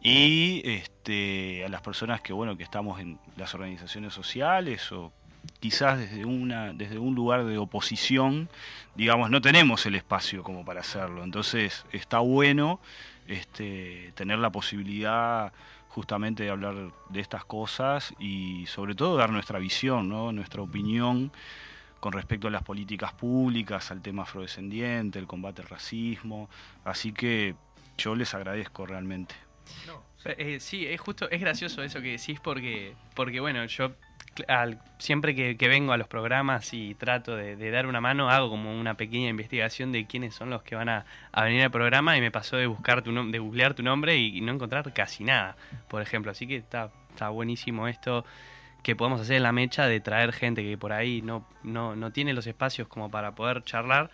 [0.02, 5.12] y este, a las personas que, bueno, que estamos en las organizaciones sociales o
[5.60, 8.50] quizás desde, una, desde un lugar de oposición,
[8.95, 11.24] digamos, no tenemos el espacio como para hacerlo.
[11.24, 12.80] Entonces está bueno
[13.28, 15.54] este, tener la posibilidad
[15.89, 16.76] justamente de hablar
[17.10, 20.32] de estas cosas y sobre todo dar nuestra visión, ¿no?
[20.32, 21.32] nuestra opinión
[22.01, 26.49] con respecto a las políticas públicas, al tema afrodescendiente, el combate al racismo.
[26.83, 27.55] Así que
[27.97, 29.35] yo les agradezco realmente.
[30.25, 33.91] Eh, sí, es justo, es gracioso eso que decís porque, porque bueno, yo
[34.47, 38.79] al- siempre que, vengo a los programas y trato de, dar una mano, hago como
[38.79, 42.31] una pequeña investigación de quiénes son los que van a, venir al programa y me
[42.31, 45.55] pasó de buscar tu de googlear tu nombre y, no encontrar casi nada,
[45.87, 46.31] por ejemplo.
[46.31, 48.25] Así que está, está buenísimo esto
[48.83, 52.11] que podemos hacer en la mecha de traer gente que por ahí no, no, no
[52.11, 54.09] tiene los espacios como para poder charlar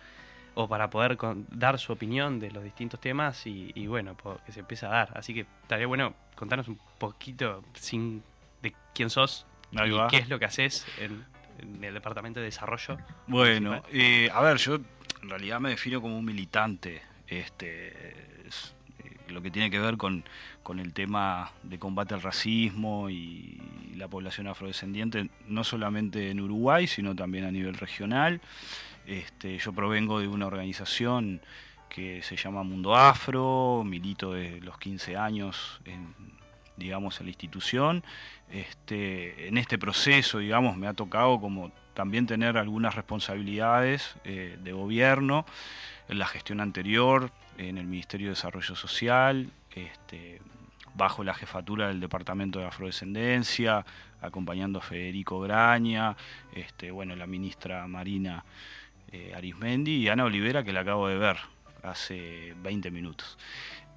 [0.54, 4.38] o para poder con- dar su opinión de los distintos temas y, y bueno, po-
[4.44, 5.12] que se empiece a dar.
[5.16, 8.22] Así que estaría bueno contarnos un poquito sin
[8.62, 10.08] de quién sos Ahí y va.
[10.08, 11.24] qué es lo que haces en,
[11.60, 12.98] en el Departamento de Desarrollo.
[13.26, 14.76] Bueno, eh, a ver, yo
[15.22, 17.02] en realidad me defino como un militante.
[17.26, 18.74] Este, es,
[19.28, 20.24] lo que tiene que ver con,
[20.62, 23.60] con el tema de combate al racismo y
[23.96, 28.40] la población afrodescendiente, no solamente en Uruguay, sino también a nivel regional.
[29.06, 31.40] Este, yo provengo de una organización
[31.88, 36.14] que se llama Mundo Afro, milito de los 15 años en,
[36.78, 38.04] digamos, en la institución.
[38.50, 44.72] Este, en este proceso, digamos, me ha tocado como también tener algunas responsabilidades eh, de
[44.72, 45.44] gobierno
[46.08, 50.40] en la gestión anterior, en el Ministerio de Desarrollo Social, este,
[50.94, 53.84] bajo la jefatura del Departamento de Afrodescendencia,
[54.20, 56.16] acompañando a Federico Graña,
[56.54, 58.44] este, bueno, la ministra Marina
[59.12, 61.36] eh, Arismendi y Ana Olivera, que la acabo de ver
[61.82, 63.38] hace 20 minutos.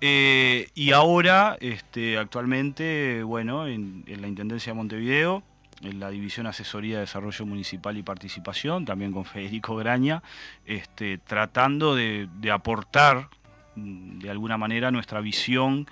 [0.04, 5.44] Eh, y ahora, este, actualmente, bueno, en, la Intendencia de Montevideo,
[5.84, 10.24] en la División Asesoría de Desarrollo Municipal y Participación, también con Federico Graña,
[10.66, 13.30] este, tratando de, aportar
[13.76, 15.88] mm, de alguna manera nuestra visión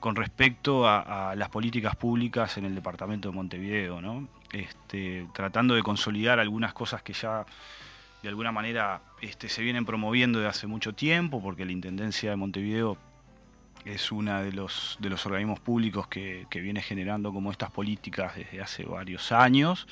[0.00, 4.26] con respecto a, las políticas públicas en el departamento de Montevideo, ¿no?
[4.50, 7.46] Este, tratando de consolidar algunas cosas que ya
[8.22, 12.36] de alguna manera este, se vienen promoviendo de hace mucho tiempo, porque la Intendencia de
[12.36, 12.98] Montevideo
[13.84, 18.36] es uno de los, de los organismos públicos que, que viene generando como estas políticas
[18.36, 19.86] desde hace varios años,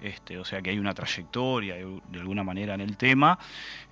[0.00, 3.38] este, o sea que hay una trayectoria de, de alguna manera en el tema,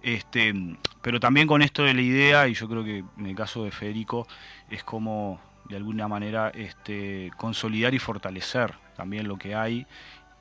[0.02, 0.54] este,
[1.02, 3.70] pero también con esto de la idea, y yo creo que en el caso de
[3.70, 4.26] Federico
[4.70, 9.86] es como de alguna manera este, consolidar y fortalecer también lo que hay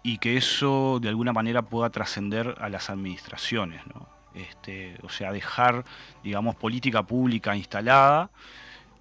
[0.04, 4.08] y que eso de alguna manera pueda trascender a las administraciones, ¿no?
[4.34, 5.86] Este, o sea, dejar,
[6.24, 8.32] digamos, política pública instalada,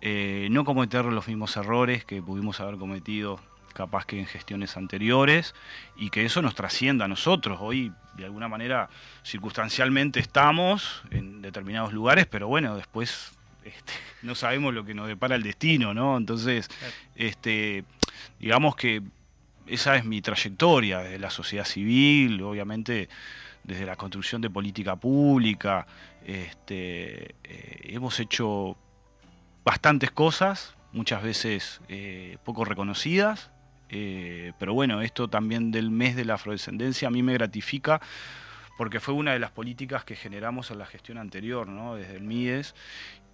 [0.04, 3.38] eh, no cometer los mismos errores que pudimos haber cometido
[3.72, 5.54] capaz que en gestiones anteriores
[5.96, 7.58] y que eso nos trascienda a nosotros.
[7.60, 8.90] Hoy, de alguna manera,
[9.22, 13.30] circunstancialmente estamos en determinados lugares, pero bueno, después
[13.64, 16.16] este, no sabemos lo que nos depara el destino, ¿no?
[16.16, 16.68] Entonces,
[17.14, 17.84] este,
[18.40, 19.02] digamos que
[19.68, 23.08] esa es mi trayectoria desde la sociedad civil, obviamente
[23.62, 25.86] desde la construcción de política pública.
[26.26, 28.76] Este, eh, hemos hecho
[29.64, 33.51] bastantes cosas, muchas veces eh, poco reconocidas,
[33.88, 38.01] eh, pero bueno, esto también del mes de la afrodescendencia a mí me gratifica
[38.79, 41.96] porque fue una de las políticas que generamos en la gestión anterior, ¿no?
[41.96, 42.75] desde el MIDES,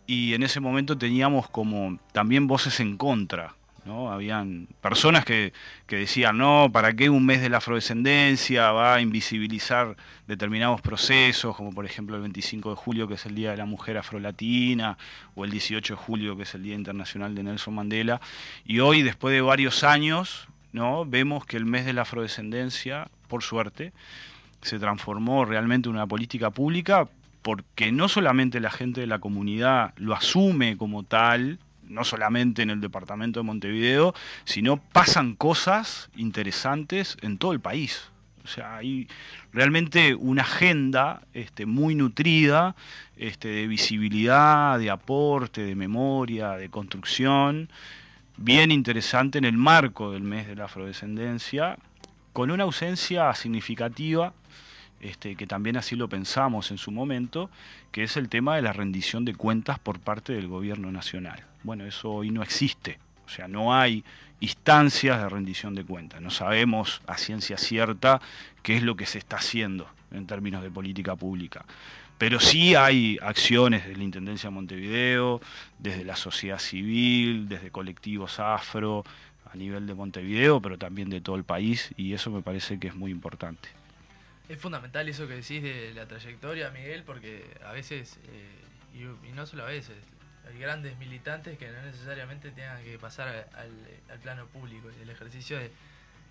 [0.07, 3.55] y en ese momento teníamos como también voces en contra
[3.89, 4.13] ¿no?
[4.13, 5.55] Habían personas que,
[5.87, 9.97] que decían, no, ¿para qué un mes de la afrodescendencia va a invisibilizar
[10.27, 13.65] determinados procesos, como por ejemplo el 25 de julio, que es el Día de la
[13.65, 14.99] Mujer Afrolatina,
[15.35, 18.21] o el 18 de julio, que es el Día Internacional de Nelson Mandela?
[18.67, 21.07] Y hoy, después de varios años, ¿no?
[21.07, 23.93] vemos que el mes de la afrodescendencia, por suerte,
[24.61, 27.09] se transformó realmente en una política pública
[27.41, 32.71] porque no solamente la gente de la comunidad lo asume como tal, no solamente en
[32.71, 38.11] el departamento de Montevideo, sino pasan cosas interesantes en todo el país.
[38.45, 39.07] O sea, hay
[39.53, 42.75] realmente una agenda este, muy nutrida
[43.17, 47.69] este, de visibilidad, de aporte, de memoria, de construcción,
[48.39, 51.77] bien interesante en el marco del mes de la afrodescendencia,
[52.33, 54.33] con una ausencia significativa
[55.01, 57.51] este, que también así lo pensamos en su momento,
[57.93, 61.45] que es el tema de la rendición de cuentas por parte del gobierno nacional.
[61.63, 64.05] Bueno, eso hoy no existe, o sea, no hay
[64.41, 68.21] instancias de rendición de cuentas, no sabemos a ciencia cierta
[68.63, 71.65] qué es lo que se está haciendo en términos de política pública.
[72.19, 75.41] Pero sí hay acciones de la Intendencia de Montevideo,
[75.79, 79.05] desde la sociedad civil, desde colectivos afro,
[79.53, 82.89] a nivel de Montevideo, pero también de todo el país, y eso me parece que
[82.89, 83.69] es muy importante.
[84.49, 88.51] Es fundamental eso que decís de la trayectoria, Miguel, porque a veces, eh,
[88.95, 89.97] y, y no solo a veces,
[90.49, 93.71] hay grandes militantes que no necesariamente tengan que pasar al,
[94.11, 94.89] al plano público.
[95.03, 95.71] El ejercicio de,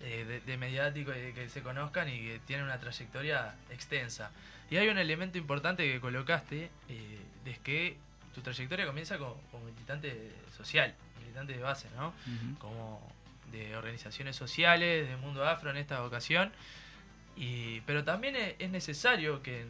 [0.00, 4.32] eh, de, de mediático y de que se conozcan y que tienen una trayectoria extensa.
[4.70, 7.96] Y hay un elemento importante que colocaste, eh, es que
[8.34, 12.12] tu trayectoria comienza como, como militante social, militante de base, ¿no?
[12.58, 13.00] Como
[13.52, 16.52] de organizaciones sociales, del mundo afro en esta ocasión.
[17.38, 19.68] Y, pero también es, es necesario que en,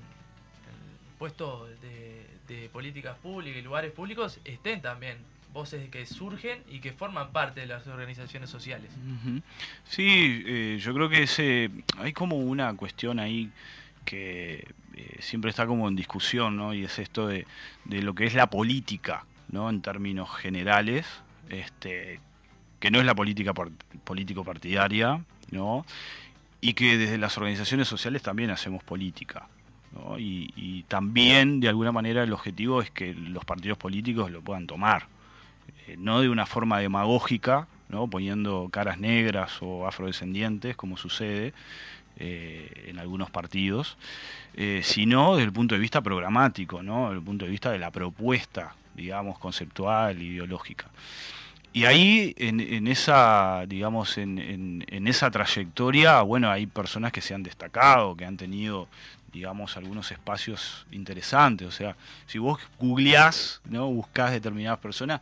[1.19, 5.19] puestos de, de políticas públicas y lugares públicos estén también
[5.53, 8.91] voces que surgen y que forman parte de las organizaciones sociales.
[9.89, 13.51] Sí, eh, yo creo que ese, hay como una cuestión ahí
[14.05, 16.73] que eh, siempre está como en discusión, ¿no?
[16.75, 17.47] Y es esto de,
[17.85, 19.69] de lo que es la política, ¿no?
[19.69, 21.07] En términos generales,
[21.49, 22.21] este,
[22.79, 23.71] que no es la política par-
[24.05, 25.85] político-partidaria, ¿no?
[26.61, 29.49] Y que desde las organizaciones sociales también hacemos política.
[29.93, 30.19] ¿no?
[30.19, 35.07] Y, también, de alguna manera, el objetivo es que los partidos políticos lo puedan tomar
[35.87, 38.09] eh, no de una forma demagógica, ¿no?
[38.09, 41.53] poniendo caras negras o afrodescendientes, como sucede
[42.21, 43.97] eh, en algunos partidos,
[44.55, 47.05] eh, sino desde el punto de vista programático, ¿no?
[47.05, 50.91] desde el punto de vista de la propuesta, digamos, conceptual, ideológica.
[51.73, 57.21] Y ahí, en, en esa, digamos, en, en- en esa trayectoria, bueno, hay personas que
[57.21, 58.89] se han destacado, que han tenido,
[59.33, 61.69] digamos, algunos espacios interesantes.
[61.69, 63.87] O sea, si vos googleás, ¿no?
[63.89, 65.21] Buscás determinadas personas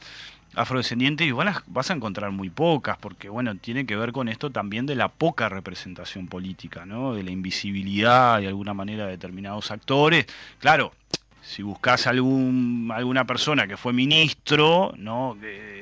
[0.55, 4.87] afrodescendientes y vas a encontrar muy pocas, porque, bueno, tiene que ver con esto también
[4.87, 7.13] de la poca representación política, ¿no?
[7.15, 10.27] De la invisibilidad, de alguna manera, de determinados actores.
[10.59, 10.95] Claro,
[11.43, 15.37] si buscas algún, alguna persona que fue ministro, ¿no?
[15.41, 15.76] Que-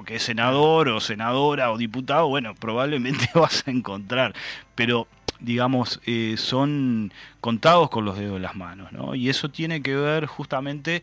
[0.00, 4.34] o, que es senador o senadora o diputado, bueno, probablemente vas a encontrar,
[4.74, 5.06] pero
[5.38, 9.14] digamos, eh, son contados con los dedos de las manos, ¿no?
[9.14, 11.02] Y eso tiene que ver justamente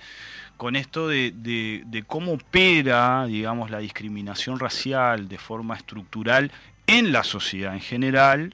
[0.58, 6.52] con esto de, de- de cómo opera, digamos, la discriminación racial de forma estructural
[6.86, 8.52] en la sociedad en general,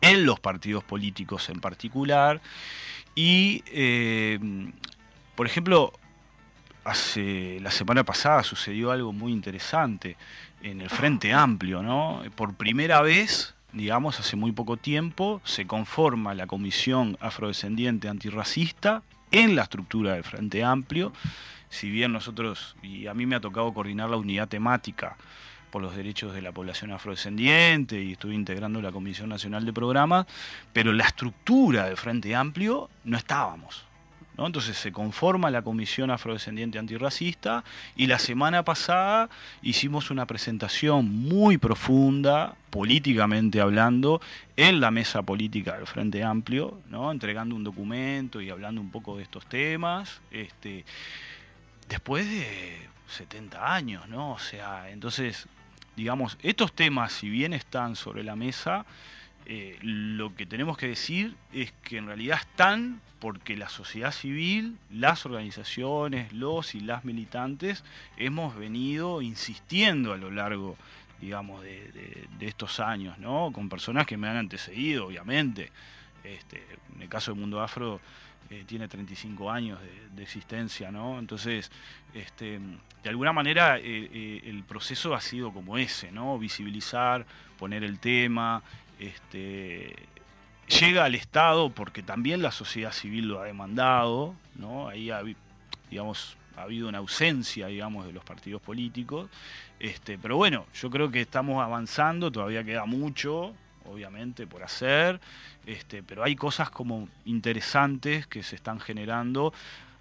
[0.00, 2.40] en los partidos políticos en particular,
[3.14, 4.38] y, eh,
[5.34, 5.92] por ejemplo,
[6.86, 10.16] hace la semana pasada sucedió algo muy interesante
[10.62, 12.22] en el Frente Amplio, ¿no?
[12.36, 19.56] Por primera vez, digamos, hace muy poco tiempo, se conforma la Comisión Afrodescendiente Antirracista en
[19.56, 21.12] la estructura del Frente Amplio.
[21.68, 25.16] Si bien nosotros, y a mí me ha tocado coordinar la unidad temática
[25.70, 30.26] por los derechos de la población afrodescendiente y estuve integrando la Comisión Nacional de Programas,
[30.72, 33.84] pero la estructura del Frente Amplio no estábamos.
[34.38, 37.64] Entonces se conforma la Comisión Afrodescendiente Antirracista
[37.96, 39.30] y la semana pasada
[39.62, 44.20] hicimos una presentación muy profunda, políticamente hablando,
[44.56, 46.80] en la mesa política del Frente Amplio,
[47.10, 50.20] entregando un documento y hablando un poco de estos temas.
[50.30, 50.84] Este,
[51.88, 54.32] después de 70 años, ¿no?
[54.32, 55.48] O sea, entonces,
[55.96, 58.84] digamos, estos temas, si bien están sobre la mesa,
[59.46, 64.76] eh, lo que tenemos que decir es que en realidad están porque la sociedad civil,
[64.90, 67.84] las organizaciones, los y las militantes
[68.16, 70.76] hemos venido insistiendo a lo largo,
[71.20, 73.50] digamos, de, estos años, ¿no?
[73.52, 75.70] Con personas que me han antecedido, obviamente.
[76.22, 78.00] Este, en el caso del mundo afro,
[78.50, 81.18] eh, tiene 35 años de, de existencia, ¿no?
[81.18, 81.70] Entonces,
[82.14, 82.60] este,
[83.02, 86.38] de alguna manera eh, eh, el proceso ha sido como ese, ¿no?
[86.38, 87.24] Visibilizar,
[87.56, 88.62] poner el tema,
[88.98, 89.94] este,
[90.68, 94.34] llega al Estado porque también la sociedad civil lo ha demandado.
[94.88, 95.22] Ahí ha,
[95.90, 99.28] digamos, ha habido una ausencia, digamos, de los partidos políticos.
[99.78, 105.20] Este, pero bueno, yo creo que estamos avanzando, todavía queda mucho, obviamente, por hacer,
[105.66, 109.52] este, pero hay cosas como interesantes que se están generando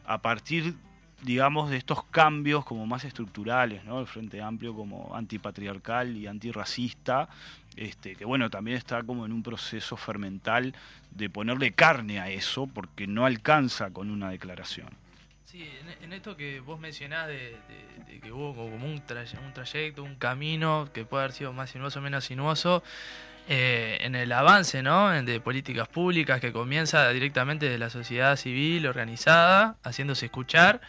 [0.06, 0.76] a partir,
[1.24, 4.00] digamos, de estos cambios como más estructurales, ¿no?
[4.00, 7.28] El Frente Amplio como antipatriarcal y antirracista,
[7.78, 10.74] este, que bueno, también está como en un proceso fermental
[11.12, 14.90] de ponerle carne a eso, porque no alcanza con una declaración.
[15.46, 15.70] Sí,
[16.02, 17.56] en, esto que vos mencionás de,
[18.22, 22.00] que hubo como un, tray- un trayecto, un camino que puede haber sido más sinuoso
[22.00, 22.84] o menos sinuoso,
[23.48, 25.12] eh, en el avance ¿no?
[25.12, 30.82] De políticas públicas que comienza directamente de la sociedad civil organizada, haciéndose escuchar.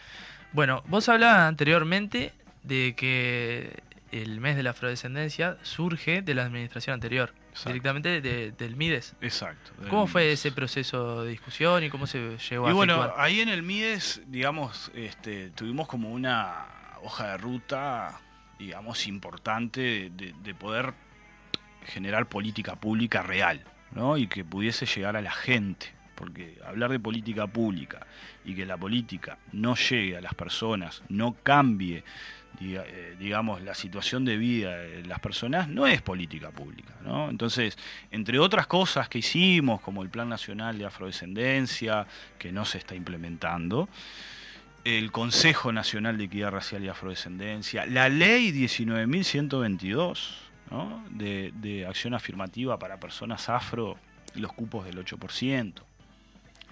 [0.53, 2.33] Bueno, vos hablabas anteriormente
[2.63, 7.69] de que el mes de la afrodescendencia surge de la administración anterior, Exacto.
[7.69, 9.15] directamente de- del MIDES.
[9.21, 9.71] Exacto.
[9.89, 13.25] ¿Cómo fue ese proceso de discusión y cómo se llegó Y a bueno, efectuar?
[13.25, 16.65] ahí en el MIDES, digamos, este, tuvimos como una
[17.03, 18.19] hoja de ruta,
[18.59, 20.93] digamos, importante de, de- de poder
[21.85, 24.17] generar política pública real, ¿no?
[24.17, 25.93] Y que pudiese llegar a la gente.
[26.15, 28.07] Porque hablar de política pública
[28.43, 32.03] y que la política no llegue a las personas, no cambie,
[32.59, 37.29] diga- eh, digamos, la situación de vida de las personas, no es política pública, ¿no?
[37.29, 37.77] Entonces,
[38.11, 42.07] entre otras cosas que hicimos, como el Plan Nacional de Afrodescendencia,
[42.39, 43.89] que no se está implementando,
[44.83, 50.35] el Consejo Nacional de Equidad Racial y Afrodescendencia, la Ley 19.122
[50.71, 51.03] ¿no?
[51.09, 53.97] de, de acción afirmativa para personas afro,
[54.35, 55.73] los cupos del 8%.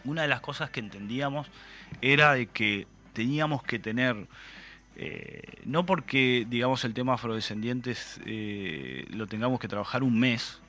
[0.06, 1.48] Una de las cosas que entendíamos
[2.02, 4.16] era de que teníamos que tener,
[4.98, 10.60] eh, no porque digamos el tema afrodescendientes eh, lo tengamos que trabajar un mes,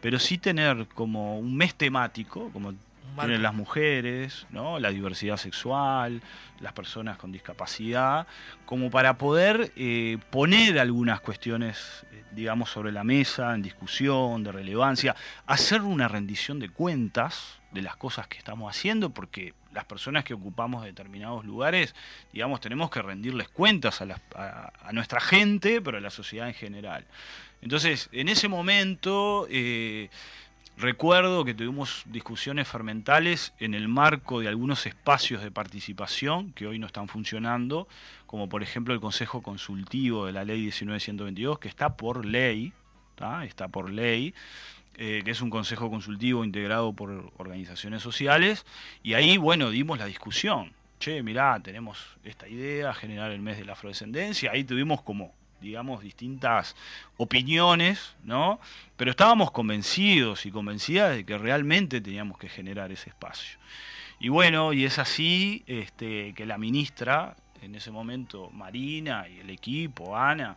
[0.00, 2.74] pero sí tener como un mes temático, como
[3.16, 4.80] tienen las mujeres, ¿no?
[4.80, 6.20] la diversidad sexual,
[6.60, 8.26] las personas con discapacidad,
[8.64, 15.14] como para poder eh, poner algunas cuestiones, digamos, sobre la mesa, en discusión, de relevancia,
[15.46, 20.32] hacer una rendición de cuentas de las cosas que estamos haciendo, porque las personas que
[20.34, 21.94] ocupamos determinados lugares,
[22.32, 26.54] digamos, tenemos que rendirles cuentas a, a- a nuestra gente, pero a la sociedad en
[26.54, 27.04] general.
[27.60, 29.46] Entonces, en ese momento...
[29.50, 30.08] eh,
[30.76, 36.80] Recuerdo que tuvimos discusiones fermentales en el marco de algunos espacios de participación que hoy
[36.80, 37.86] no están funcionando,
[38.26, 42.72] como por ejemplo el Consejo Consultivo de la Ley 19122, que está por ley,
[43.14, 43.44] ¿tá?
[43.44, 44.34] está por ley,
[44.96, 48.64] eh, que es un consejo consultivo integrado por organizaciones sociales,
[49.02, 50.72] y ahí, bueno, dimos la discusión.
[51.00, 55.32] Che, mirá, tenemos esta idea, generar el mes de la afrodescendencia, ahí tuvimos como
[55.64, 56.76] digamos, distintas
[57.16, 58.60] opiniones, ¿no?
[58.96, 63.58] Pero estábamos convencidos y convencidas de que realmente teníamos que generar ese espacio.
[64.20, 69.50] Y bueno, y es así este, que la ministra, en ese momento Marina y el
[69.50, 70.56] equipo, Ana,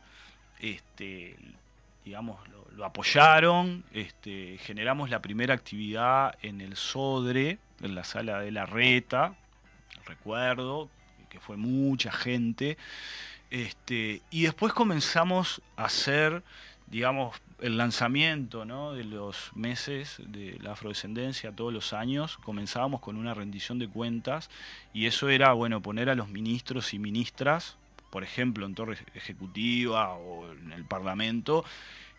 [0.59, 1.37] este,
[2.05, 8.39] digamos, lo, lo apoyaron, este, generamos la primera actividad en el Sodre, en la sala
[8.39, 9.35] de la Reta,
[10.05, 10.87] recuerdo,
[11.27, 12.77] que fue mucha gente,
[13.49, 16.43] este, y después comenzamos a hacer,
[16.85, 18.93] digamos, el lanzamiento ¿no?
[18.93, 22.37] de los meses de la afrodescendencia todos los años.
[22.37, 24.51] Comenzábamos con una rendición de cuentas
[24.93, 27.77] y eso era, bueno, poner a los ministros y ministras,
[28.11, 31.65] por ejemplo, en Torre Ejecutiva o en el Parlamento,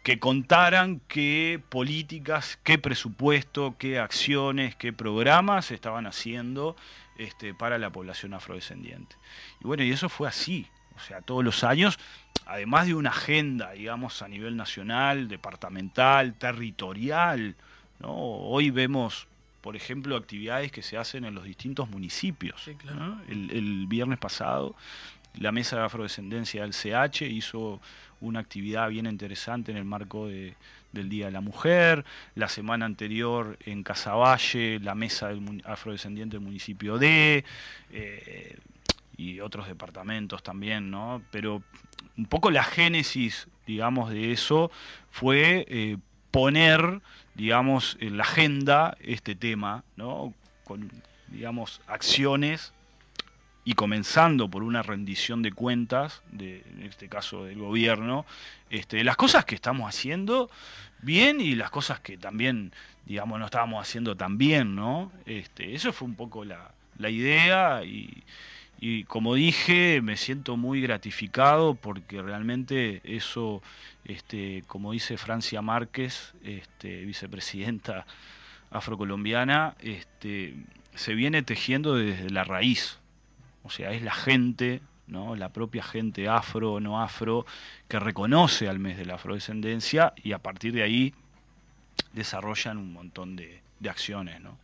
[0.08, 6.76] que contaran qué políticas, qué presupuesto, qué acciones, qué programas estaban haciendo
[7.18, 9.16] este, para la población afrodescendiente.
[9.60, 10.66] Y bueno, y eso fue así.
[10.96, 11.98] O sea, todos los años,
[12.46, 17.54] además de una agenda, digamos, a nivel nacional, departamental, territorial,
[17.98, 18.14] ¿no?
[18.14, 19.28] Hoy vemos,
[19.60, 22.62] por ejemplo, actividades que se hacen en los distintos municipios.
[22.64, 22.98] Sí, claro.
[22.98, 23.22] ¿no?
[23.28, 24.74] el, el viernes pasado,
[25.34, 27.82] la Mesa de Afrodescendencia del CH hizo
[28.20, 30.54] una actividad bien interesante en el marco de,
[30.92, 32.04] del Día de la Mujer.
[32.34, 37.44] La semana anterior en Casaballe, la Mesa del Afrodescendiente del municipio de...
[37.92, 38.58] eh,
[39.18, 41.20] y otros departamentos también, ¿no?
[41.32, 41.62] Pero
[42.16, 44.70] un poco la génesis, digamos, de eso
[45.10, 45.98] fue eh,
[46.30, 47.00] poner,
[47.34, 50.32] digamos, en la agenda este tema, ¿no?
[50.64, 50.90] Con,
[51.26, 52.72] digamos, acciones
[53.68, 58.24] y comenzando por una rendición de cuentas, de, en este caso del gobierno,
[58.70, 60.50] este, las cosas que estamos haciendo
[61.02, 62.72] bien y las cosas que también,
[63.04, 65.12] digamos, no estábamos haciendo tan bien, ¿no?
[65.26, 68.24] Este, eso fue un poco la, la idea y,
[68.80, 73.60] y como dije, me siento muy gratificado porque realmente eso,
[74.06, 78.06] este, como dice Francia Márquez, este, vicepresidenta
[78.70, 80.54] afrocolombiana, este,
[80.94, 82.98] se viene tejiendo desde la raíz.
[83.62, 85.36] O sea, es la gente, ¿no?
[85.36, 87.46] la propia gente afro o no afro,
[87.88, 91.14] que reconoce al mes de la afrodescendencia y a partir de ahí
[92.12, 94.40] desarrollan un montón de, de acciones.
[94.40, 94.56] ¿no?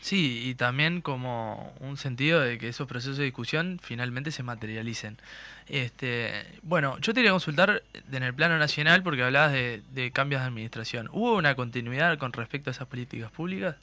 [0.00, 5.18] Sí, y también como un sentido de que esos procesos de discusión finalmente se materialicen.
[5.66, 10.40] Este, bueno, yo te quería consultar en el plano nacional porque hablabas de, de cambios
[10.40, 11.08] de administración.
[11.12, 13.76] ¿Hubo una continuidad con respecto a esas políticas públicas?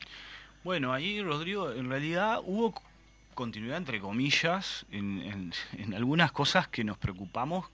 [0.63, 2.73] Bueno, ahí, Rodrigo, en realidad hubo
[3.37, 7.67] continuidad, entre comillas, en, en- algunas cosas que nos preocupamos,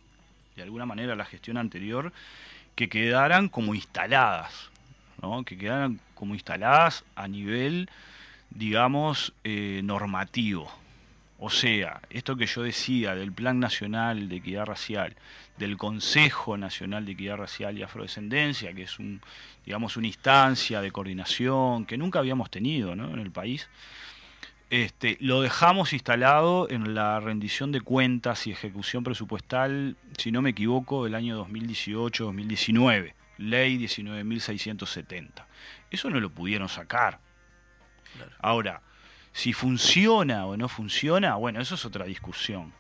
[0.56, 2.12] de alguna manera, la gestión anterior,
[2.76, 4.70] que quedaran como instaladas,
[5.22, 5.44] ¿no?
[5.44, 7.90] que quedaran como instaladas a nivel,
[8.52, 10.70] digamos, eh, normativo.
[11.40, 15.16] O sea, esto que yo decía del Plan Nacional de Equidad Racial,
[15.58, 19.22] del Consejo Nacional de Equidad Racial y Afrodescendencia, que es un,
[19.66, 23.12] digamos, una instancia de coordinación que nunca habíamos tenido ¿no?
[23.14, 23.70] en el país,
[24.74, 30.50] este, lo dejamos instalado en la rendición de cuentas y ejecución presupuestal, si no me
[30.50, 35.46] equivoco, del año 2018-2019, ley 19.670.
[35.92, 37.20] Eso no lo pudieron sacar.
[38.16, 38.32] Claro.
[38.40, 38.82] Ahora,
[39.32, 42.74] si funciona o no funciona, bueno, eso es otra discusión.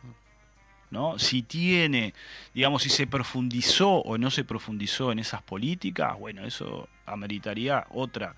[0.90, 1.20] ¿no?
[1.20, 2.16] Si tiene,
[2.56, 8.36] digamos, si se profundizó o no se profundizó en esas políticas, bueno, eso ameritaría otra,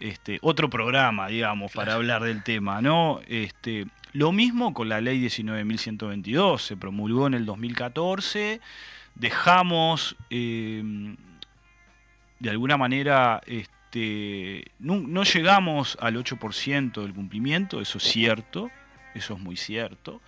[0.00, 3.20] este, otro programa, digamos, para hablar del tema, ¿no?
[3.28, 8.60] Este, lo mismo con la ley 19.122, se promulgó en el 2014,
[9.14, 10.82] dejamos eh,
[12.38, 18.70] de alguna manera este, no, no llegamos al 8% del cumplimiento, eso es cierto,
[19.14, 20.20] eso es muy cierto.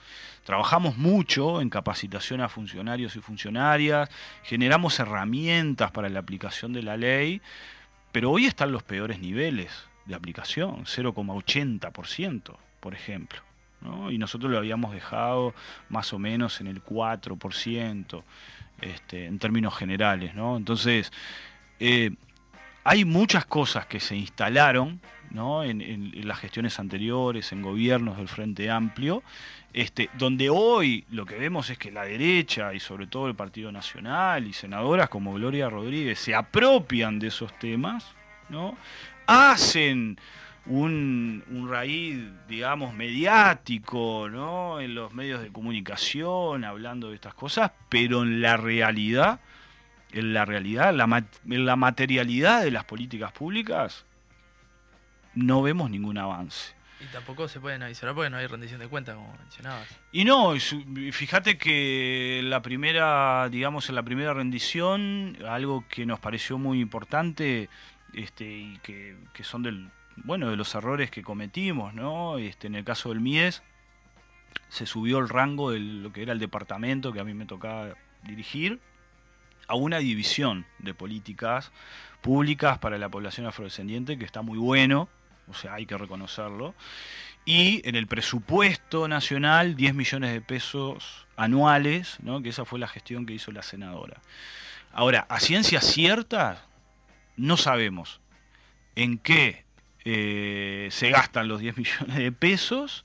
[0.45, 4.09] Trabajamos mucho en capacitación a funcionarios y funcionarias,
[4.45, 7.43] generamos herramientas para la aplicación de la ley,
[8.17, 9.71] pero hoy están los peores niveles
[10.07, 13.41] de aplicación, 0,80%, por ejemplo.
[14.09, 15.53] Y nosotros lo habíamos dejado
[15.91, 18.23] más o menos en el 4%,
[18.81, 20.35] este, en términos generales.
[20.35, 20.57] ¿no?
[20.57, 21.13] Entonces,
[21.79, 22.13] eh,
[22.85, 24.99] hay muchas cosas que se instalaron
[25.31, 25.63] ¿no?
[25.63, 29.23] en las gestiones anteriores, en gobiernos del Frente Amplio,
[29.77, 33.71] este, donde hoy lo que vemos es que la derecha y sobre todo el Partido
[33.71, 38.15] Nacional y senadoras como Gloria Rodríguez se apropian de esos temas,
[38.49, 38.77] ¿no?
[39.27, 40.19] hacen
[40.65, 42.19] un, un raíz,
[42.49, 44.81] digamos, mediático, ¿no?
[44.81, 49.41] En los medios de comunicación, hablando de estas cosas, pero en la realidad,
[50.13, 54.07] en la realidad, la, en la materialidad de las políticas públicas,
[55.35, 56.76] no vemos ningún avance.
[57.01, 59.87] Y tampoco se pueden avisar porque no hay rendición de cuentas, como mencionabas.
[60.13, 60.55] Y no,
[61.13, 67.69] fíjate que la primera, digamos, en la primera rendición, algo que nos pareció muy importante,
[68.15, 72.39] este, y que, que son del, bueno, de los errores que cometimos, ¿no?
[72.39, 73.63] Este, en el caso del MIES,
[74.69, 77.95] se subió el rango de lo que era el departamento que a mí me tocaba
[78.23, 78.81] dirigir
[79.69, 81.73] a una división de políticas
[82.21, 85.09] públicas para la población afrodescendiente que está muy bueno,
[85.49, 86.75] o sea, hay que reconocerlo.
[87.45, 92.43] Y en el presupuesto nacional, 10 millones de pesos anuales, ¿no?
[92.43, 94.21] que esa fue la gestión que hizo la senadora.
[94.93, 96.65] Ahora, a ciencia cierta,
[97.37, 98.21] no sabemos
[98.97, 99.65] en qué
[100.05, 103.05] eh, se gastan los 10 millones de pesos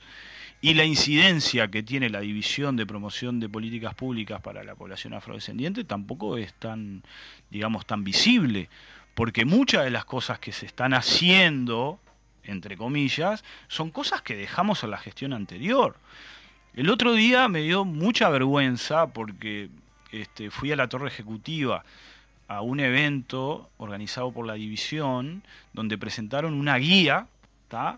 [0.61, 5.13] y la incidencia que tiene la división de promoción de políticas públicas para la población
[5.13, 7.03] afrodescendiente tampoco es tan,
[7.49, 8.69] digamos, tan visible,
[9.15, 11.99] porque muchas de las cosas que se están haciendo,
[12.43, 15.97] entre comillas, son cosas que dejamos en la gestión anterior.
[16.73, 19.69] El otro día me dio mucha vergüenza porque
[20.11, 21.83] este, fui a la torre ejecutiva
[22.47, 27.27] a un evento organizado por la división donde presentaron una guía,
[27.69, 27.97] ¿tá?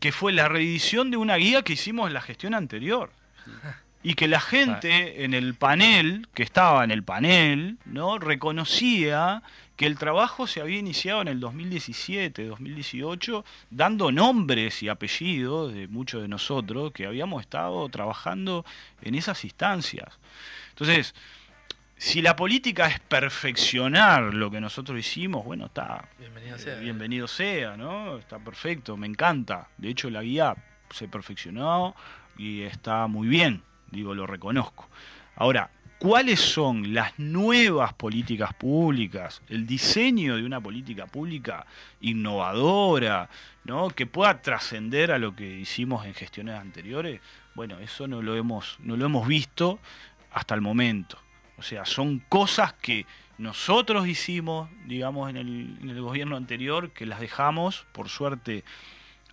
[0.00, 3.10] que fue la reedición de una guía que hicimos en la gestión anterior.
[4.02, 8.18] Y que la gente en el panel, que estaba en el panel, ¿no?
[8.18, 9.42] reconocía
[9.76, 15.86] que el trabajo se había iniciado en el 2017, 2018, dando nombres y apellidos de
[15.86, 18.64] muchos de nosotros que habíamos estado trabajando
[19.02, 20.18] en esas instancias.
[20.70, 21.14] Entonces,
[21.98, 26.78] si la política es perfeccionar lo que nosotros hicimos, bueno, está Bienvenido eh, sea.
[26.78, 28.18] bienvenido sea, ¿no?
[28.18, 29.68] Está perfecto, me encanta.
[29.76, 30.54] De hecho, la guía
[30.90, 31.94] se perfeccionó
[32.38, 34.88] y está muy bien, digo, lo reconozco.
[35.36, 41.66] Ahora, cuáles son las nuevas políticas públicas, el diseño de una política pública
[42.00, 43.28] innovadora,
[43.64, 43.88] ¿no?
[43.90, 47.20] que pueda trascender a lo que hicimos en gestiones anteriores,
[47.54, 49.78] bueno, eso no lo hemos, no lo hemos visto
[50.32, 51.18] hasta el momento.
[51.58, 53.06] O sea, son cosas que
[53.38, 58.64] nosotros hicimos, digamos, en el, en el gobierno anterior, que las dejamos, por suerte,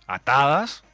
[0.06, 0.84] atadas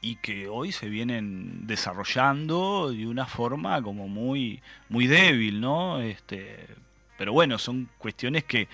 [0.00, 6.00] y que hoy se vienen desarrollando de una forma como muy muy débil, ¿no?
[6.00, 6.66] Este,
[7.18, 8.68] pero bueno, son cuestiones que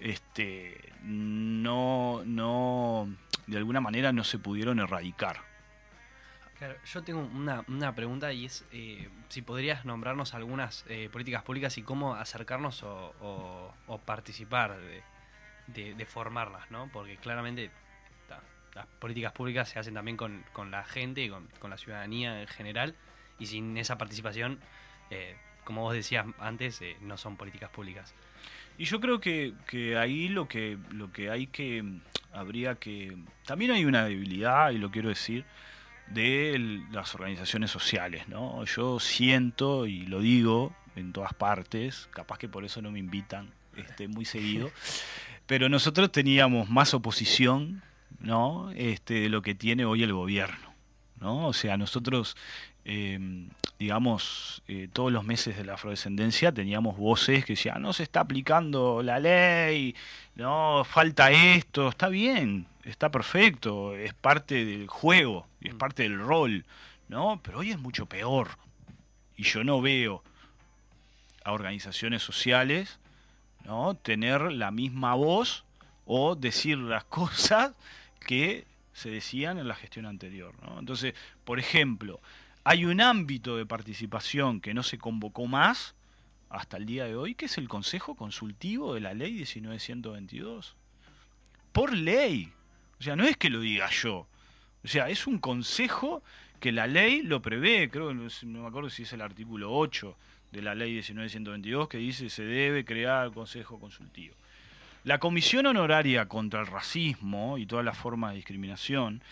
[0.00, 3.08] este no no
[3.46, 5.40] de alguna manera no se pudieron erradicar.
[6.58, 11.42] Claro, yo tengo una, una pregunta y es eh, si podrías nombrarnos algunas eh, políticas
[11.42, 13.74] públicas y cómo acercarnos o,
[14.04, 15.02] participar de,
[15.68, 16.90] de- de formarlas, ¿no?
[16.92, 17.70] Porque claramente
[18.74, 22.40] las políticas públicas se hacen también con, con la gente y con, con la ciudadanía
[22.40, 22.94] en general
[23.38, 24.60] y sin esa participación,
[25.10, 28.14] eh, como vos decías antes, eh, no son políticas públicas.
[28.78, 31.84] Y yo creo que, que ahí lo que, lo que hay que,
[32.32, 35.44] habría que, también hay una debilidad, y lo quiero decir,
[36.08, 38.64] de las organizaciones sociales, ¿no?
[38.64, 43.52] Yo siento, y lo digo en todas partes, capaz que por eso no me invitan
[43.76, 44.70] este, muy seguido,
[45.46, 47.82] pero nosotros teníamos más oposición,
[48.20, 48.70] ¿no?
[48.72, 50.74] Este, de lo que tiene hoy el gobierno,
[51.20, 51.48] ¿no?
[51.48, 52.36] O sea, nosotros,
[52.84, 53.48] eh,
[53.78, 58.20] digamos, eh, todos los meses de la afrodescendencia teníamos voces que decían, no se está
[58.20, 59.94] aplicando la ley,
[60.34, 66.64] no, falta esto, está bien, está perfecto, es parte del juego, es parte del rol,
[67.08, 67.40] ¿no?
[67.42, 68.50] Pero hoy es mucho peor.
[69.36, 70.22] Y yo no veo
[71.44, 72.98] a organizaciones sociales,
[73.64, 73.94] ¿no?
[73.94, 75.64] tener la misma voz
[76.06, 77.72] o decir las cosas
[78.20, 80.54] que se decían en la gestión anterior.
[80.62, 80.78] ¿no?
[80.78, 81.14] Entonces,
[81.44, 82.20] por ejemplo,
[82.64, 85.94] hay un ámbito de participación que no se convocó más
[86.48, 90.76] hasta el día de hoy, que es el Consejo Consultivo de la Ley 19122.
[91.72, 92.52] Por ley.
[92.98, 94.26] O sea, no es que lo diga yo.
[94.84, 96.22] O sea, es un consejo
[96.58, 100.16] que la ley lo prevé, creo que no me acuerdo si es el artículo 8
[100.52, 104.34] de la ley 19122 que dice se debe crear el consejo consultivo.
[105.02, 109.22] La Comisión Honoraria contra el Racismo y todas las formas de discriminación,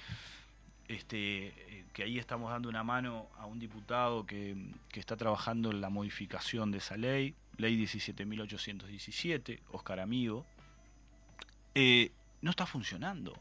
[0.89, 4.57] este, eh, que ahí estamos dando una mano a un diputado que,
[4.91, 10.47] que está trabajando en la modificación de esa ley, ley 17.817, Oscar Amigo,
[11.75, 13.39] eh, no está funcionando.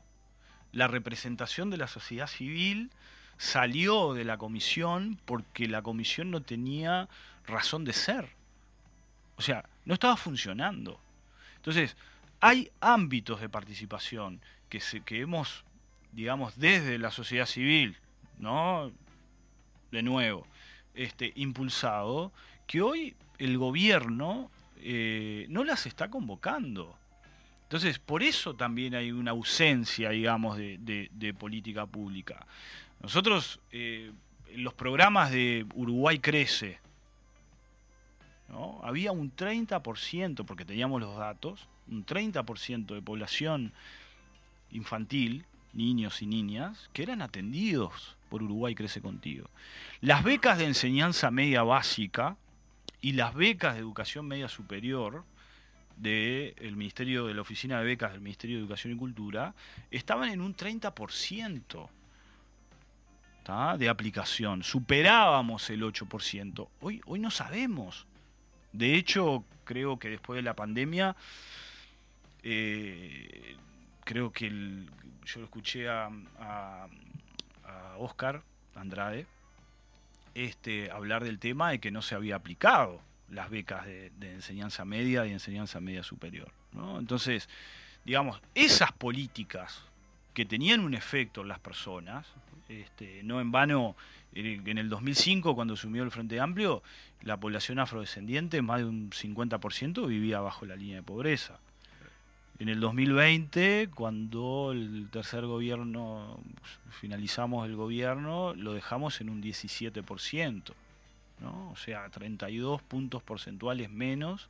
[0.74, 2.92] La representación de la sociedad civil
[3.38, 7.08] salió de la comisión porque la comisión no tenía
[7.46, 8.28] razón de ser.
[9.38, 11.00] O sea, no estaba funcionando.
[11.56, 11.96] Entonces,
[12.40, 15.66] hay ámbitos de participación que, se, que hemos,
[16.12, 17.98] digamos, desde la sociedad civil,
[18.40, 18.92] ¿no?
[19.92, 20.46] De nuevo,
[20.94, 22.32] este, impulsado,
[22.66, 26.98] que hoy el gobierno eh, no las está convocando.
[27.64, 32.46] Entonces, por eso también hay una ausencia, digamos, de, política pública.
[33.02, 34.12] Nosotros, eh,
[34.56, 36.80] los programas de Uruguay Crece,
[38.84, 43.74] había un 30%, porque teníamos los datos, un 30% de población
[44.72, 49.50] infantil, niños y niñas, que eran atendidos por Uruguay Crece Contigo.
[50.02, 52.38] Las becas de enseñanza media básica
[53.02, 55.24] y las becas de educación media superior
[55.98, 59.54] del Ministerio de la Oficina de Becas del Ministerio de Educación y Cultura
[59.92, 61.90] estaban en un 30%.
[63.44, 63.78] ¿tá?
[63.78, 64.62] de aplicación.
[64.62, 66.68] Superábamos el 8%.
[66.82, 68.06] Hoy, hoy no sabemos.
[68.78, 71.16] De hecho, creo que después de la pandemia,
[72.44, 73.56] eh,
[74.04, 74.88] creo que el-
[75.26, 76.10] yo lo escuché a,
[76.40, 76.88] a,
[77.98, 78.44] Oscar
[78.76, 79.26] Andrade
[80.36, 85.26] este, hablar del tema de que no se había aplicado las becas de, enseñanza media
[85.26, 86.52] y enseñanza media superior.
[87.00, 87.50] Entonces,
[88.06, 89.82] digamos, esas políticas
[90.36, 92.28] que tenían un efecto en las personas,
[92.70, 93.96] este, no en vano,
[94.34, 96.84] en el 2005, cuando asumió el Frente Amplio,
[97.22, 101.60] la población afrodescendiente, más de un 50%, vivía bajo la línea de pobreza.
[102.60, 106.40] En el 2020, cuando el tercer gobierno,
[106.90, 110.74] finalizamos el gobierno, lo dejamos en un 17%,
[111.40, 111.70] ¿no?
[111.70, 114.50] o sea, 32 puntos porcentuales menos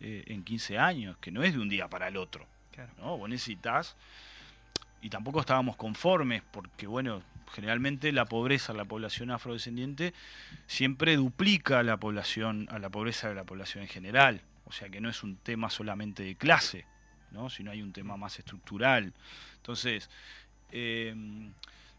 [0.00, 2.46] eh, en 15 años, que no es de un día para el otro.
[2.72, 2.92] Claro.
[2.98, 3.16] ¿no?
[3.16, 3.96] Vos necesitas,
[5.00, 7.22] y tampoco estábamos conformes, porque bueno,
[7.52, 10.14] generalmente la pobreza, la población afrodescendiente,
[10.66, 14.42] siempre duplica a la población, a la pobreza de la población en general.
[14.64, 16.84] O sea que no es un tema solamente de clase,
[17.30, 17.48] ¿no?
[17.50, 19.12] sino hay un tema más estructural.
[19.56, 20.10] Entonces,
[20.70, 21.14] eh,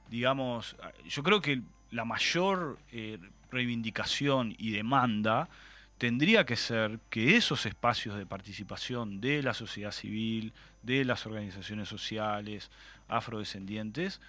[0.09, 0.75] digamos,
[1.07, 3.17] yo creo que la mayor eh,
[3.51, 5.49] reivindicación y demanda
[5.97, 11.89] tendría que ser que esos espacios de participación de la sociedad civil, de las organizaciones
[11.89, 12.71] sociales,
[13.09, 14.21] afrodescendientes,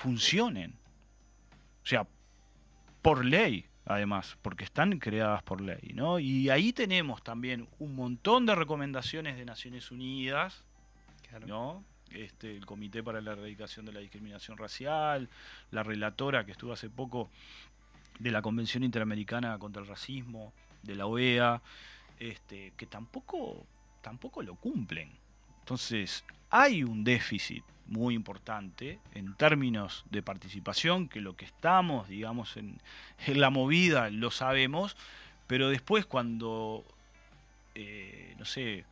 [0.00, 0.72] funcionen.
[1.84, 2.06] O sea,
[3.02, 6.18] por ley, además, porque están creadas por ley, ¿no?
[6.18, 10.64] Y ahí tenemos también un montón de recomendaciones de Naciones Unidas,
[11.46, 11.84] ¿no?
[12.12, 15.28] Este, el Comité para la Erradicación de la Discriminación Racial,
[15.70, 17.28] la relatora que estuvo hace poco
[18.18, 21.60] de la Convención Interamericana contra el Racismo, de la OEA,
[22.18, 23.66] este, que tampoco,
[24.00, 25.12] tampoco lo cumplen.
[25.70, 32.56] Entonces, hay un déficit muy importante en términos de participación, que lo que estamos, digamos,
[32.56, 32.80] en,
[33.28, 34.96] la movida lo sabemos,
[35.46, 36.84] pero después cuando,
[37.76, 38.84] eh, no sé,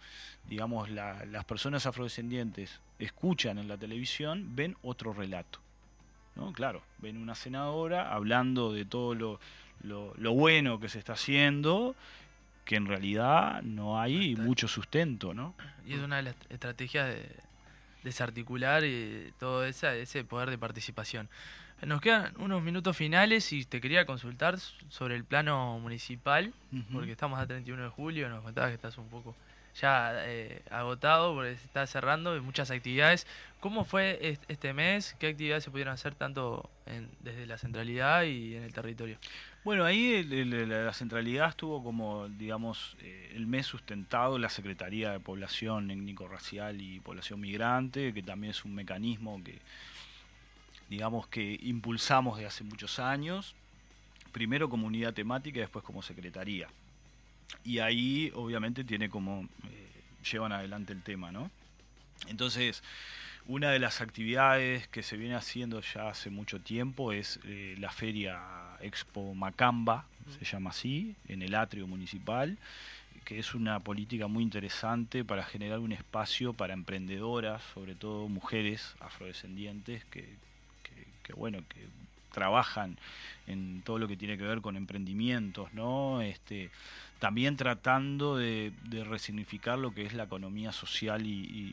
[0.49, 5.59] digamos, la- las personas afrodescendientes escuchan en la televisión, ven otro relato.
[6.37, 6.53] ¿no?
[6.53, 9.41] Claro, ven una senadora hablando de todo lo,
[9.83, 11.97] lo bueno que se está haciendo,
[12.69, 15.55] que en realidad no hay mucho sustento, ¿no?
[15.87, 17.27] Y es una de las estrategias de
[18.05, 21.31] desarticular y todo esa, ese poder de participación.
[21.81, 26.53] Nos quedan unos minutos finales y te quería consultar sobre el plano municipal,
[26.93, 29.35] porque estamos a 31 de julio, nos contabas que estás un poco
[29.81, 33.27] ya eh, agotado porque se está cerrando y muchas actividades.
[33.61, 35.15] ¿Cómo fue est- este mes?
[35.21, 39.17] ¿Qué actividades se pudieron hacer tanto en- desde la centralidad y en el territorio?
[39.65, 45.11] Bueno, ahí el- el- la centralidad estuvo como, digamos, eh, el mes sustentado la Secretaría
[45.13, 49.59] de Población Étnico-Racial y Población Migrante, que también es un mecanismo que,
[50.89, 53.55] digamos, que impulsamos de hace muchos años,
[54.33, 56.69] primero como unidad temática y después como secretaría.
[57.65, 59.89] Y ahí, obviamente, tiene como, eh,
[60.31, 61.51] llevan adelante el tema, ¿no?
[62.29, 62.83] Entonces,
[63.47, 67.91] una de las actividades que se viene haciendo ya hace mucho tiempo es eh, la
[67.91, 68.41] feria
[68.81, 70.07] Expo Macamba,
[70.39, 72.59] se llama así, en el atrio municipal,
[73.25, 78.95] que es una política muy interesante para generar un espacio para emprendedoras, sobre todo mujeres
[79.01, 80.23] afrodescendientes que,
[80.83, 81.87] que- que, bueno, que
[82.33, 82.97] trabajan
[83.49, 86.21] en todo lo que tiene que ver con emprendimientos, ¿no?
[86.23, 86.71] Este,
[87.19, 91.31] también tratando de, de resignificar lo que es la economía social y,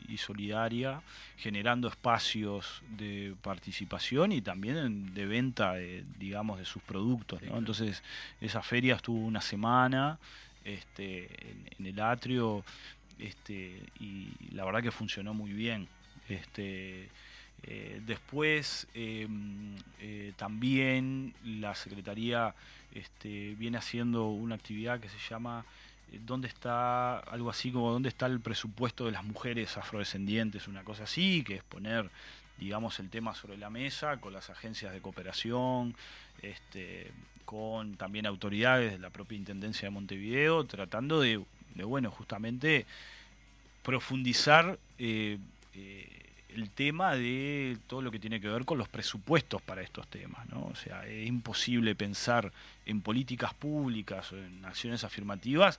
[0.08, 1.02] y- y solidaria,
[1.38, 7.40] generando espacios de participación y también de venta, de, digamos, de sus productos.
[7.42, 7.58] ¿no?
[7.58, 8.02] Entonces,
[8.40, 10.18] esa feria estuvo una semana
[10.64, 12.64] este, en, en el atrio
[13.18, 15.86] este, y la verdad que funcionó muy bien.
[16.28, 17.08] Este,
[17.62, 19.26] eh, después eh,
[20.00, 22.54] eh, también la Secretaría
[22.94, 25.64] este, viene haciendo una actividad que se llama
[26.12, 30.68] eh, ¿Dónde está algo así como dónde está el presupuesto de las mujeres afrodescendientes?
[30.68, 32.10] Una cosa así, que es poner,
[32.58, 35.94] digamos, el tema sobre la mesa con las agencias de cooperación,
[36.42, 37.10] este,
[37.44, 41.42] con también autoridades de la propia Intendencia de Montevideo, tratando de,
[41.74, 42.86] bueno, justamente
[43.82, 44.78] profundizar
[46.48, 50.48] el tema de todo lo que tiene que ver con los presupuestos para estos temas,
[50.48, 50.66] ¿no?
[50.66, 52.52] O sea, es imposible pensar
[52.86, 55.78] en políticas públicas o en acciones afirmativas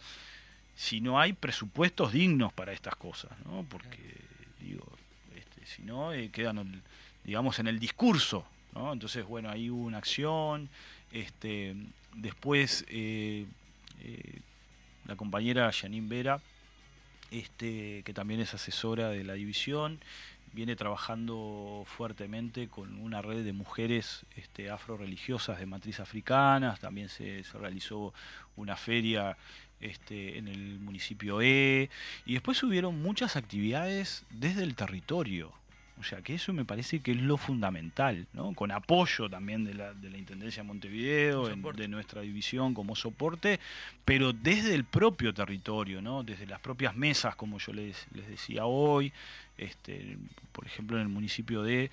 [0.76, 3.65] si no hay presupuestos dignos para estas cosas, ¿no?
[3.68, 3.99] Porque,
[4.61, 4.86] digo,
[5.36, 6.84] este, si no, eh, quedan,
[7.24, 8.45] digamos, en el discurso,
[8.76, 8.93] ¿no?
[8.93, 10.70] Entonces, bueno, ahí hubo una acción,
[11.11, 11.76] este,
[12.13, 13.47] después eh,
[14.01, 14.39] eh,
[15.05, 16.41] la compañera Janine Vera,
[17.32, 19.99] este, que también es asesora de la división,
[20.57, 27.43] viene trabajando fuertemente con una red de mujeres este, afro-religiosas de matriz africana, también se,
[27.43, 28.11] se realizó
[28.55, 29.37] una feria
[29.79, 31.91] este, en el municipio E,
[32.25, 35.53] y después hubieron muchas actividades desde el territorio.
[35.99, 38.53] O sea que eso me parece que es lo fundamental, ¿no?
[38.53, 42.95] Con apoyo también de la, de la Intendencia de Montevideo, en- de nuestra división como
[42.95, 43.59] soporte,
[44.05, 46.21] pero desde el propio territorio, ¿no?
[46.23, 49.11] Desde las propias mesas, como yo les, les decía hoy,
[49.57, 50.17] este,
[50.51, 51.89] por ejemplo en el municipio de,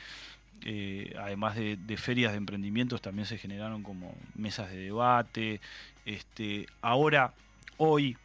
[0.66, 5.60] eh, además de, de ferias de emprendimientos, también se generaron como mesas de debate.
[6.04, 7.32] Este, ahora,
[7.78, 8.16] hoy,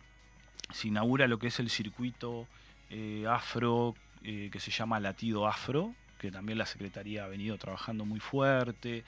[0.73, 2.47] se inaugura lo que es el circuito
[2.91, 8.05] eh, afro, eh, que se llama Latido Afro, que también la Secretaría ha venido trabajando
[8.05, 9.03] muy fuerte,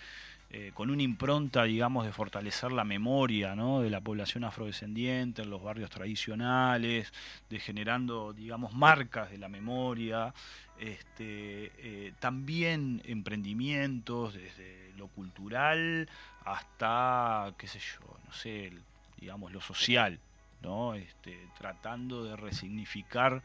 [0.53, 5.63] eh, con una impronta, digamos, de fortalecer la memoria de la población afrodescendiente en los
[5.63, 7.13] barrios tradicionales,
[7.49, 10.33] de generando, digamos, marcas de la memoria,
[10.77, 16.09] este, eh, también emprendimientos desde lo cultural
[16.43, 18.73] hasta, qué sé yo, no sé,
[19.21, 20.19] digamos, lo social,
[20.61, 20.95] ¿no?
[20.95, 23.41] Este, tratando de resignificar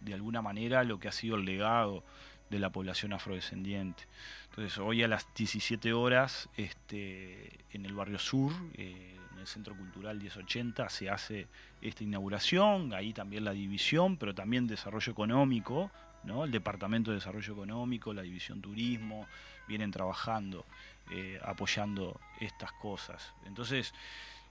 [0.00, 2.04] de alguna manera lo que ha sido el legado
[2.50, 4.04] de la población afrodescendiente.
[4.50, 9.76] Entonces, hoy a las 17 horas, este, en el barrio sur, eh, en el Centro
[9.76, 11.48] Cultural 1080, se hace
[11.82, 15.90] esta inauguración, ahí también la división, pero también desarrollo económico,
[16.24, 16.44] ¿no?
[16.44, 19.26] el Departamento de Desarrollo Económico, la División Turismo,
[19.68, 20.64] vienen trabajando,
[21.10, 23.34] eh, apoyando estas cosas.
[23.46, 23.92] Entonces,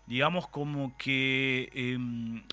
[0.08, 2.44] digamos como que em,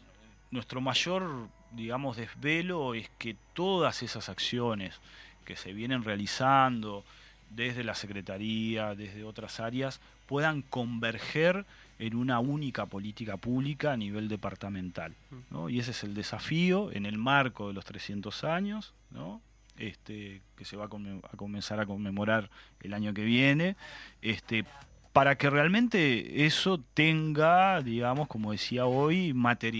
[0.51, 5.01] nuestro mayor, digamos, desvelo es que todas esas acciones
[5.45, 7.05] que se vienen realizando
[7.51, 11.67] desde la Secretaría, desde otras áreas, puedan converger
[11.99, 15.15] en una única política pública a nivel departamental.
[15.51, 15.69] ¿no?
[15.69, 19.41] Y ese es el desafío en el marco de los 300 años, ¿no?
[19.79, 22.51] este, que se va a comenzar a conmemorar
[22.81, 23.77] el año que viene,
[24.21, 24.65] este,
[25.13, 29.73] para que realmente eso tenga, digamos, como decía hoy, materialidad